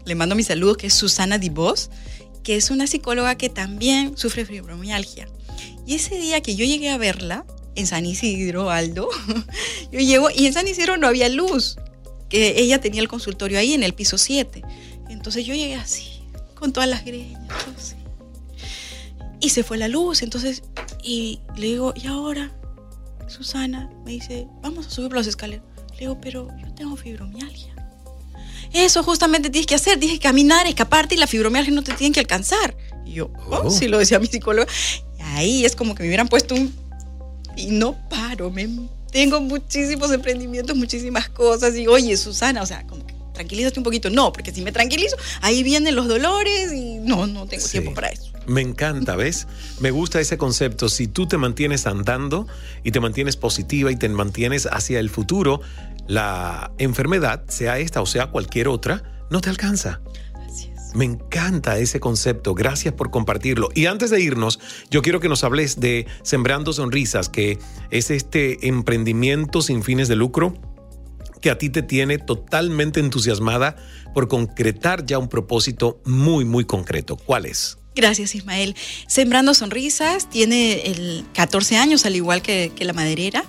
le 0.04 0.14
mando 0.14 0.34
mis 0.34 0.48
saludos, 0.48 0.76
que 0.76 0.88
es 0.88 0.94
Susana 0.94 1.38
Dibos, 1.38 1.88
que 2.42 2.56
es 2.56 2.70
una 2.70 2.86
psicóloga 2.86 3.36
que 3.36 3.48
también 3.48 4.18
sufre 4.18 4.44
fibromialgia. 4.44 5.26
Y 5.86 5.94
ese 5.94 6.18
día 6.18 6.42
que 6.42 6.54
yo 6.54 6.66
llegué 6.66 6.90
a 6.90 6.98
verla, 6.98 7.46
en 7.76 7.86
San 7.86 8.06
Isidro, 8.06 8.70
Aldo, 8.70 9.08
yo 9.92 10.00
llego 10.00 10.28
y 10.34 10.46
en 10.46 10.52
San 10.52 10.66
Isidro 10.66 10.96
no 10.96 11.06
había 11.06 11.28
luz, 11.28 11.76
que 12.28 12.60
ella 12.60 12.80
tenía 12.80 13.00
el 13.00 13.08
consultorio 13.08 13.58
ahí 13.58 13.74
en 13.74 13.82
el 13.82 13.94
piso 13.94 14.18
7. 14.18 14.62
Entonces 15.08 15.46
yo 15.46 15.54
llegué 15.54 15.76
así, 15.76 16.22
con 16.54 16.72
todas 16.72 16.88
las 16.88 17.04
greñas, 17.04 17.40
así. 17.76 17.94
Y 19.40 19.50
se 19.50 19.62
fue 19.62 19.76
la 19.78 19.88
luz, 19.88 20.22
entonces, 20.22 20.62
y 21.02 21.40
le 21.56 21.68
digo, 21.68 21.94
¿y 21.94 22.06
ahora? 22.06 22.52
Susana 23.28 23.90
me 24.04 24.12
dice, 24.12 24.46
vamos 24.62 24.86
a 24.86 24.90
subir 24.90 25.08
por 25.08 25.18
las 25.18 25.26
escaleras. 25.26 25.64
Le 25.92 26.00
digo, 26.00 26.20
pero 26.20 26.48
yo 26.58 26.72
tengo 26.74 26.96
fibromialgia. 26.96 27.74
Eso 28.72 29.02
justamente 29.02 29.50
tienes 29.50 29.66
que 29.66 29.74
hacer, 29.74 29.98
tienes 29.98 30.18
que 30.18 30.22
caminar, 30.22 30.66
escaparte 30.66 31.14
y 31.14 31.18
la 31.18 31.26
fibromialgia 31.26 31.72
no 31.72 31.82
te 31.82 31.92
tienen 31.92 32.12
que 32.12 32.20
alcanzar. 32.20 32.76
Y 33.04 33.12
yo, 33.12 33.30
oh, 33.50 33.62
oh. 33.64 33.70
sí 33.70 33.88
lo 33.88 33.98
decía 33.98 34.18
mi 34.18 34.26
psicóloga. 34.26 34.70
Y 35.18 35.22
ahí 35.22 35.64
es 35.64 35.76
como 35.76 35.94
que 35.94 36.02
me 36.02 36.08
hubieran 36.08 36.28
puesto 36.28 36.54
un... 36.54 36.85
Y 37.56 37.66
no 37.70 37.96
paro, 38.08 38.50
me... 38.50 38.68
tengo 39.10 39.40
muchísimos 39.40 40.12
emprendimientos, 40.12 40.76
muchísimas 40.76 41.28
cosas. 41.28 41.76
Y 41.76 41.86
oye, 41.86 42.16
Susana, 42.16 42.62
o 42.62 42.66
sea, 42.66 42.86
como 42.86 43.06
que 43.06 43.14
tranquilízate 43.36 43.78
un 43.78 43.84
poquito. 43.84 44.10
No, 44.10 44.32
porque 44.32 44.52
si 44.52 44.62
me 44.62 44.72
tranquilizo, 44.72 45.16
ahí 45.42 45.62
vienen 45.62 45.94
los 45.94 46.08
dolores 46.08 46.72
y 46.72 46.98
no, 46.98 47.26
no 47.26 47.46
tengo 47.46 47.64
sí. 47.64 47.72
tiempo 47.72 47.94
para 47.94 48.08
eso. 48.08 48.32
Me 48.46 48.62
encanta, 48.62 49.14
¿ves? 49.16 49.46
Me 49.80 49.90
gusta 49.90 50.20
ese 50.20 50.36
concepto. 50.36 50.88
Si 50.88 51.06
tú 51.06 51.26
te 51.26 51.36
mantienes 51.38 51.86
andando 51.86 52.46
y 52.82 52.90
te 52.90 53.00
mantienes 53.00 53.36
positiva 53.36 53.92
y 53.92 53.96
te 53.96 54.08
mantienes 54.08 54.66
hacia 54.70 54.98
el 54.98 55.10
futuro, 55.10 55.60
la 56.08 56.72
enfermedad, 56.78 57.44
sea 57.48 57.78
esta 57.78 58.00
o 58.00 58.06
sea 58.06 58.28
cualquier 58.28 58.68
otra, 58.68 59.02
no 59.30 59.40
te 59.40 59.50
alcanza. 59.50 60.00
Me 60.96 61.04
encanta 61.04 61.78
ese 61.78 62.00
concepto. 62.00 62.54
Gracias 62.54 62.94
por 62.94 63.10
compartirlo. 63.10 63.68
Y 63.74 63.84
antes 63.84 64.08
de 64.10 64.20
irnos, 64.20 64.58
yo 64.90 65.02
quiero 65.02 65.20
que 65.20 65.28
nos 65.28 65.44
hables 65.44 65.78
de 65.78 66.06
Sembrando 66.22 66.72
Sonrisas, 66.72 67.28
que 67.28 67.58
es 67.90 68.10
este 68.10 68.66
emprendimiento 68.66 69.60
sin 69.60 69.82
fines 69.82 70.08
de 70.08 70.16
lucro 70.16 70.54
que 71.42 71.50
a 71.50 71.58
ti 71.58 71.68
te 71.68 71.82
tiene 71.82 72.16
totalmente 72.16 72.98
entusiasmada 72.98 73.76
por 74.14 74.26
concretar 74.26 75.04
ya 75.04 75.18
un 75.18 75.28
propósito 75.28 76.00
muy, 76.06 76.46
muy 76.46 76.64
concreto. 76.64 77.16
¿Cuál 77.16 77.44
es? 77.44 77.76
Gracias, 77.94 78.34
Ismael. 78.34 78.74
Sembrando 79.06 79.52
Sonrisas 79.52 80.30
tiene 80.30 80.86
el 80.86 81.26
14 81.34 81.76
años, 81.76 82.06
al 82.06 82.16
igual 82.16 82.40
que, 82.40 82.72
que 82.74 82.86
la 82.86 82.94
maderera. 82.94 83.44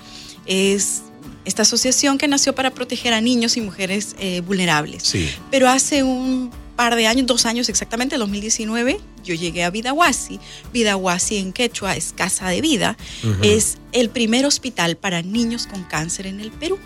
Es 0.45 1.03
esta 1.45 1.61
asociación 1.61 2.17
que 2.17 2.27
nació 2.27 2.53
para 2.53 2.71
proteger 2.71 3.13
a 3.13 3.21
niños 3.21 3.55
y 3.55 3.61
mujeres 3.61 4.15
eh, 4.19 4.41
vulnerables. 4.41 5.03
Sí. 5.03 5.29
Pero 5.49 5.69
hace 5.69 6.03
un 6.03 6.51
par 6.77 6.95
de 6.95 7.07
años, 7.07 7.25
dos 7.25 7.45
años 7.45 7.67
exactamente, 7.67 8.17
2019, 8.17 9.01
yo 9.25 9.35
llegué 9.35 9.65
a 9.65 9.69
Vidahuasi. 9.69 10.39
Vidahuasi 10.71 11.37
en 11.37 11.51
quechua 11.51 11.97
es 11.97 12.13
casa 12.15 12.47
de 12.47 12.61
vida. 12.61 12.95
Uh 13.23 13.27
-huh. 13.27 13.39
Es 13.41 13.79
el 13.91 14.09
primer 14.09 14.45
hospital 14.45 14.95
para 14.95 15.21
niños 15.21 15.67
con 15.67 15.83
cáncer 15.83 16.27
en 16.27 16.39
el 16.39 16.51
Perú 16.51 16.79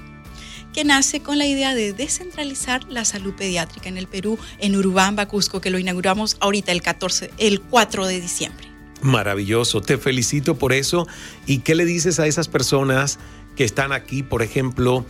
que 0.73 0.85
nace 0.85 1.19
con 1.19 1.37
la 1.37 1.45
idea 1.45 1.75
de 1.75 1.91
descentralizar 1.91 2.85
la 2.89 3.03
salud 3.03 3.33
pediátrica 3.33 3.89
en 3.89 3.97
el 3.97 4.07
Perú, 4.07 4.39
en 4.59 4.73
Urubamba, 4.77 5.27
Cusco, 5.27 5.59
que 5.59 5.69
lo 5.69 5.77
inauguramos 5.77 6.37
ahorita 6.39 6.71
el 6.71 6.81
14, 6.81 7.29
el 7.37 7.59
4 7.59 8.07
de 8.07 8.21
diciembre. 8.21 8.67
Maravilloso, 9.01 9.81
te 9.81 9.97
felicito 9.97 10.57
por 10.57 10.71
eso. 10.71 11.07
¿Y 11.45 11.59
qué 11.59 11.75
le 11.75 11.83
dices 11.83 12.19
a 12.19 12.27
esas 12.27 12.47
personas 12.47 13.19
que 13.57 13.65
están 13.65 13.91
aquí, 13.91 14.23
por 14.23 14.43
ejemplo, 14.43 15.05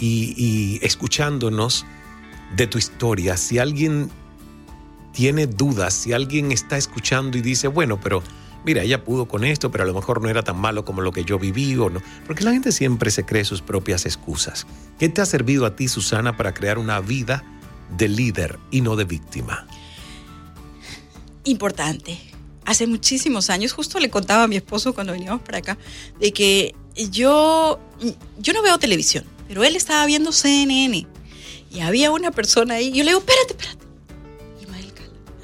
y, 0.00 0.34
y 0.36 0.80
escuchándonos 0.82 1.86
de 2.56 2.66
tu 2.66 2.78
historia? 2.78 3.36
Si 3.36 3.58
alguien 3.58 4.10
tiene 5.14 5.46
dudas, 5.46 5.94
si 5.94 6.12
alguien 6.12 6.52
está 6.52 6.76
escuchando 6.76 7.38
y 7.38 7.40
dice, 7.40 7.68
bueno, 7.68 8.00
pero 8.00 8.22
mira, 8.64 8.82
ella 8.82 9.04
pudo 9.04 9.26
con 9.26 9.44
esto, 9.44 9.70
pero 9.70 9.84
a 9.84 9.86
lo 9.86 9.94
mejor 9.94 10.20
no 10.20 10.28
era 10.28 10.42
tan 10.42 10.58
malo 10.58 10.84
como 10.84 11.02
lo 11.02 11.12
que 11.12 11.24
yo 11.24 11.38
viví 11.38 11.76
o 11.76 11.88
no. 11.88 12.02
Porque 12.26 12.44
la 12.44 12.52
gente 12.52 12.72
siempre 12.72 13.10
se 13.10 13.24
cree 13.24 13.44
sus 13.44 13.62
propias 13.62 14.06
excusas. 14.06 14.66
¿Qué 14.98 15.08
te 15.08 15.20
ha 15.20 15.26
servido 15.26 15.66
a 15.66 15.76
ti, 15.76 15.88
Susana, 15.88 16.36
para 16.36 16.52
crear 16.52 16.78
una 16.78 17.00
vida 17.00 17.44
de 17.96 18.08
líder 18.08 18.58
y 18.72 18.80
no 18.80 18.96
de 18.96 19.04
víctima? 19.04 19.66
Importante. 21.44 22.18
Hace 22.64 22.86
muchísimos 22.86 23.50
años, 23.50 23.72
justo 23.72 24.00
le 24.00 24.10
contaba 24.10 24.44
a 24.44 24.48
mi 24.48 24.56
esposo 24.56 24.94
cuando 24.94 25.12
veníamos 25.12 25.42
para 25.42 25.58
acá, 25.58 25.78
de 26.18 26.32
que 26.32 26.74
yo, 27.10 27.78
yo 28.38 28.52
no 28.52 28.62
veo 28.62 28.78
televisión, 28.78 29.24
pero 29.46 29.62
él 29.62 29.76
estaba 29.76 30.06
viendo 30.06 30.32
CNN 30.32 31.06
y 31.70 31.80
había 31.80 32.10
una 32.10 32.30
persona 32.30 32.74
ahí. 32.74 32.90
Yo 32.90 33.04
le 33.04 33.10
digo, 33.10 33.20
espérate, 33.20 33.52
espérate. 33.52 33.83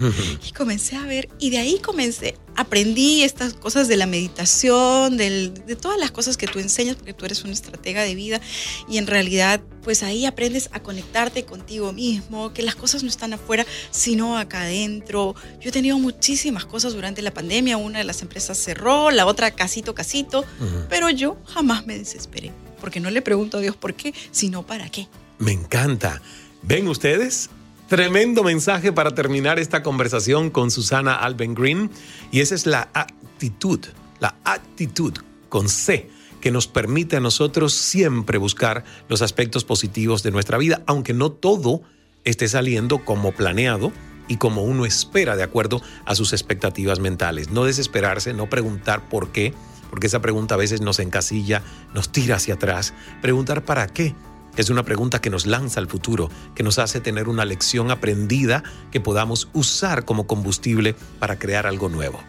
Y 0.48 0.52
comencé 0.52 0.96
a 0.96 1.04
ver, 1.04 1.28
y 1.38 1.50
de 1.50 1.58
ahí 1.58 1.78
comencé, 1.78 2.36
aprendí 2.56 3.22
estas 3.22 3.54
cosas 3.54 3.88
de 3.88 3.96
la 3.96 4.06
meditación, 4.06 5.16
del, 5.16 5.54
de 5.66 5.76
todas 5.76 5.98
las 5.98 6.10
cosas 6.10 6.36
que 6.36 6.46
tú 6.46 6.58
enseñas, 6.58 6.96
porque 6.96 7.14
tú 7.14 7.24
eres 7.24 7.44
una 7.44 7.52
estratega 7.52 8.02
de 8.02 8.14
vida, 8.14 8.40
y 8.88 8.98
en 8.98 9.06
realidad, 9.06 9.60
pues 9.82 10.02
ahí 10.02 10.26
aprendes 10.26 10.68
a 10.72 10.80
conectarte 10.80 11.44
contigo 11.44 11.92
mismo, 11.92 12.52
que 12.52 12.62
las 12.62 12.74
cosas 12.74 13.02
no 13.02 13.08
están 13.08 13.32
afuera, 13.32 13.66
sino 13.90 14.38
acá 14.38 14.62
adentro. 14.62 15.34
Yo 15.60 15.68
he 15.68 15.72
tenido 15.72 15.98
muchísimas 15.98 16.64
cosas 16.64 16.92
durante 16.94 17.22
la 17.22 17.32
pandemia, 17.32 17.76
una 17.76 17.98
de 17.98 18.04
las 18.04 18.22
empresas 18.22 18.58
cerró, 18.58 19.10
la 19.10 19.26
otra 19.26 19.50
casito, 19.50 19.94
casito, 19.94 20.44
pero 20.88 21.10
yo 21.10 21.36
jamás 21.46 21.86
me 21.86 21.98
desesperé, 21.98 22.52
porque 22.80 23.00
no 23.00 23.10
le 23.10 23.22
pregunto 23.22 23.58
a 23.58 23.60
Dios 23.60 23.76
por 23.76 23.94
qué, 23.94 24.14
sino 24.30 24.66
para 24.66 24.88
qué. 24.88 25.08
Me 25.38 25.52
encanta. 25.52 26.20
¿Ven 26.62 26.88
ustedes? 26.88 27.48
Tremendo 27.90 28.44
mensaje 28.44 28.92
para 28.92 29.16
terminar 29.16 29.58
esta 29.58 29.82
conversación 29.82 30.50
con 30.50 30.70
Susana 30.70 31.16
Alben 31.16 31.54
Green. 31.56 31.90
Y 32.30 32.38
esa 32.38 32.54
es 32.54 32.64
la 32.64 32.88
actitud, 32.94 33.80
la 34.20 34.36
actitud 34.44 35.12
con 35.48 35.68
C 35.68 36.08
que 36.40 36.52
nos 36.52 36.68
permite 36.68 37.16
a 37.16 37.20
nosotros 37.20 37.74
siempre 37.74 38.38
buscar 38.38 38.84
los 39.08 39.22
aspectos 39.22 39.64
positivos 39.64 40.22
de 40.22 40.30
nuestra 40.30 40.56
vida, 40.56 40.84
aunque 40.86 41.14
no 41.14 41.32
todo 41.32 41.82
esté 42.22 42.46
saliendo 42.46 43.04
como 43.04 43.32
planeado 43.32 43.90
y 44.28 44.36
como 44.36 44.62
uno 44.62 44.86
espera 44.86 45.34
de 45.34 45.42
acuerdo 45.42 45.82
a 46.04 46.14
sus 46.14 46.32
expectativas 46.32 47.00
mentales. 47.00 47.50
No 47.50 47.64
desesperarse, 47.64 48.34
no 48.34 48.48
preguntar 48.48 49.08
por 49.08 49.32
qué, 49.32 49.52
porque 49.90 50.06
esa 50.06 50.22
pregunta 50.22 50.54
a 50.54 50.58
veces 50.58 50.80
nos 50.80 51.00
encasilla, 51.00 51.64
nos 51.92 52.12
tira 52.12 52.36
hacia 52.36 52.54
atrás. 52.54 52.94
Preguntar 53.20 53.64
para 53.64 53.88
qué 53.88 54.14
es 54.56 54.70
una 54.70 54.84
pregunta 54.84 55.20
que 55.20 55.30
nos 55.30 55.46
lanza 55.46 55.80
al 55.80 55.86
futuro, 55.86 56.30
que 56.54 56.62
nos 56.62 56.78
hace 56.78 57.00
tener 57.00 57.28
una 57.28 57.44
lección 57.44 57.90
aprendida 57.90 58.62
que 58.90 59.00
podamos 59.00 59.48
usar 59.52 60.04
como 60.04 60.26
combustible 60.26 60.94
para 61.18 61.38
crear 61.38 61.66
algo 61.66 61.88
nuevo. 61.88 62.20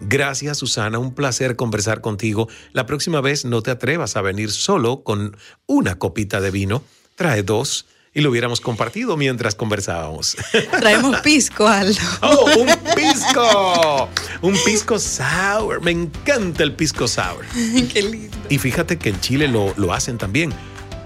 Gracias 0.00 0.58
Susana, 0.58 0.98
un 0.98 1.14
placer 1.14 1.56
conversar 1.56 2.00
contigo. 2.00 2.48
La 2.72 2.86
próxima 2.86 3.20
vez 3.20 3.44
no 3.44 3.62
te 3.62 3.70
atrevas 3.70 4.16
a 4.16 4.22
venir 4.22 4.50
solo 4.50 5.02
con 5.02 5.36
una 5.66 5.98
copita 5.98 6.40
de 6.40 6.50
vino, 6.50 6.82
trae 7.16 7.42
dos 7.42 7.86
y 8.12 8.20
lo 8.20 8.30
hubiéramos 8.30 8.60
compartido 8.60 9.16
mientras 9.16 9.54
conversábamos. 9.54 10.36
Traemos 10.78 11.20
pisco, 11.20 11.66
Aldo. 11.66 12.00
¡Oh, 12.22 12.48
un 12.60 12.68
pisco! 12.94 14.08
Un 14.40 14.56
pisco 14.64 14.98
sour. 14.98 15.82
Me 15.82 15.90
encanta 15.90 16.62
el 16.62 16.72
pisco 16.74 17.08
sour. 17.08 17.44
Qué 17.92 18.02
lindo. 18.02 18.36
Y 18.48 18.58
fíjate 18.58 18.98
que 18.98 19.08
en 19.08 19.20
Chile 19.20 19.48
lo, 19.48 19.74
lo 19.76 19.92
hacen 19.92 20.16
también 20.16 20.54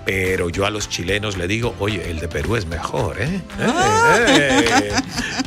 pero 0.09 0.49
yo 0.49 0.64
a 0.64 0.71
los 0.71 0.88
chilenos 0.88 1.37
le 1.37 1.47
digo, 1.47 1.75
oye, 1.79 2.11
el 2.11 2.18
de 2.18 2.29
Perú 2.29 2.57
es 2.57 2.64
mejor, 2.64 3.21
¿eh? 3.21 3.42
eh, 3.61 4.64
eh. 4.66 4.92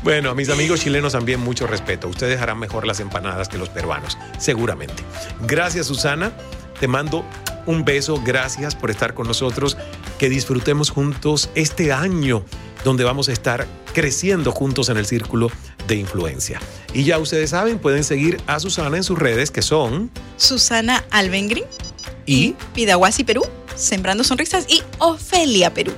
Bueno, 0.04 0.30
a 0.30 0.36
mis 0.36 0.50
amigos 0.50 0.82
chilenos 0.82 1.14
también 1.14 1.40
mucho 1.40 1.66
respeto. 1.66 2.08
Ustedes 2.08 2.40
harán 2.40 2.60
mejor 2.60 2.86
las 2.86 3.00
empanadas 3.00 3.50
que 3.50 3.58
los 3.58 3.70
peruanos, 3.70 4.20
seguramente. 4.38 5.02
Gracias, 5.48 5.88
Susana. 5.88 6.32
Te 6.80 6.88
mando 6.88 7.26
un 7.66 7.84
beso. 7.86 8.22
Gracias 8.24 8.76
por 8.76 8.92
estar 8.92 9.16
con 9.16 9.26
nosotros. 9.26 9.78
Que 10.20 10.30
disfrutemos 10.30 10.92
juntos 10.92 11.50
este 11.56 11.92
año 11.92 12.46
donde 12.84 13.04
vamos 13.04 13.30
a 13.30 13.32
estar 13.32 13.66
creciendo 13.96 14.52
juntos 14.52 14.90
en 14.90 14.98
el 14.98 15.08
círculo 15.08 15.50
de 15.88 15.96
influencia. 15.96 16.62
Y 16.94 17.04
ya 17.04 17.18
ustedes 17.18 17.50
saben, 17.50 17.80
pueden 17.80 18.04
seguir 18.04 18.40
a 18.46 18.60
Susana 18.60 18.98
en 18.98 19.04
sus 19.04 19.18
redes 19.18 19.50
que 19.50 19.64
son 19.64 20.12
Susana 20.38 21.04
Alvengrin 21.10 21.66
y 22.28 22.54
Pidahuasi 22.76 23.24
Perú. 23.24 23.42
Sembrando 23.82 24.24
Sonrisas 24.24 24.66
y 24.70 24.84
Ofelia 25.00 25.74
Perú. 25.74 25.92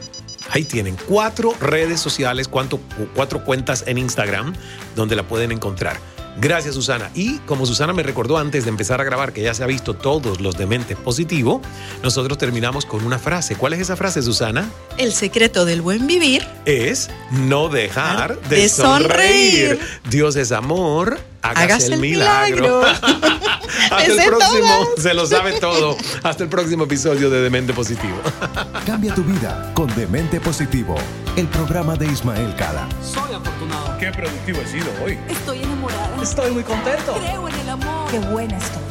Ahí 0.52 0.64
tienen 0.64 0.96
cuatro 1.08 1.54
redes 1.60 2.00
sociales, 2.00 2.48
cuatro, 2.48 2.80
cuatro 3.16 3.44
cuentas 3.44 3.84
en 3.88 3.98
Instagram 3.98 4.54
donde 4.96 5.16
la 5.16 5.24
pueden 5.24 5.52
encontrar. 5.52 5.98
Gracias, 6.40 6.76
Susana. 6.76 7.12
Y 7.14 7.38
como 7.40 7.66
Susana 7.66 7.94
me 7.94 8.02
recordó 8.04 8.38
antes 8.38 8.64
de 8.64 8.70
empezar 8.70 9.00
a 9.00 9.04
grabar 9.04 9.34
que 9.34 9.42
ya 9.42 9.54
se 9.54 9.64
ha 9.64 9.68
visto 9.68 9.94
todos 9.94 10.42
los 10.42 10.58
de 10.58 10.66
mente 10.66 10.96
positivo, 10.96 11.62
nosotros 12.02 12.38
terminamos 12.38 12.86
con 12.86 13.06
una 13.06 13.20
frase. 13.20 13.56
¿Cuál 13.56 13.74
es 13.74 13.82
esa 13.82 13.96
frase, 13.96 14.22
Susana? 14.24 14.70
El 14.98 15.14
secreto 15.14 15.66
del 15.66 15.82
buen 15.82 16.08
vivir 16.08 16.48
es 16.66 17.10
no 17.32 17.70
dejar 17.70 18.40
de, 18.50 18.68
sonreír. 18.70 19.80
Dios 20.10 20.36
es 20.36 20.52
amor. 20.52 21.20
Hágase, 21.44 21.94
el 21.94 22.00
milagro. 22.00 22.84
Hasta 23.92 24.06
el 24.06 24.24
próximo. 24.26 24.88
Se 24.98 25.14
lo 25.14 25.26
sabe 25.26 25.60
todo. 25.60 25.98
Hasta 26.24 26.44
el 26.44 26.50
próximo 26.50 26.86
episodio 26.86 27.30
de 27.30 27.42
Demente 27.42 27.74
Positivo. 27.74 28.16
Cambia 28.86 29.14
tu 29.14 29.24
vida 29.24 29.72
con 29.74 29.94
Demente 29.96 30.40
Positivo, 30.40 30.96
el 31.36 31.48
programa 31.48 31.96
de 31.96 32.08
Ismael 32.08 32.56
Cala. 32.56 32.88
Soy 33.02 33.34
afortunado. 33.34 33.98
Qué 34.00 34.12
productivo 34.12 34.62
he 34.62 34.68
sido 34.68 34.88
hoy. 35.04 35.20
Estoy 35.30 35.62
enamorada. 35.62 36.22
Estoy 36.22 36.52
muy 36.52 36.64
contento. 36.64 37.14
Creo 37.22 37.48
en 37.48 37.60
el 37.60 37.70
amor. 37.70 38.10
Qué 38.10 38.20
buena 38.20 38.58
estoy. 38.58 38.84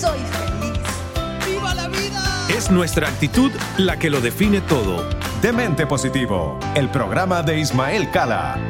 Soy 0.00 0.18
feliz. 0.20 0.78
¡Viva 1.46 1.74
la 1.74 1.88
vida! 1.88 2.46
Es 2.56 2.70
nuestra 2.70 3.08
actitud 3.08 3.50
la 3.76 3.98
que 3.98 4.08
lo 4.08 4.20
define 4.20 4.60
todo. 4.60 5.08
Demente 5.42 5.86
Positivo, 5.86 6.58
el 6.74 6.88
programa 6.90 7.42
de 7.42 7.58
Ismael 7.58 8.10
Cala. 8.10 8.69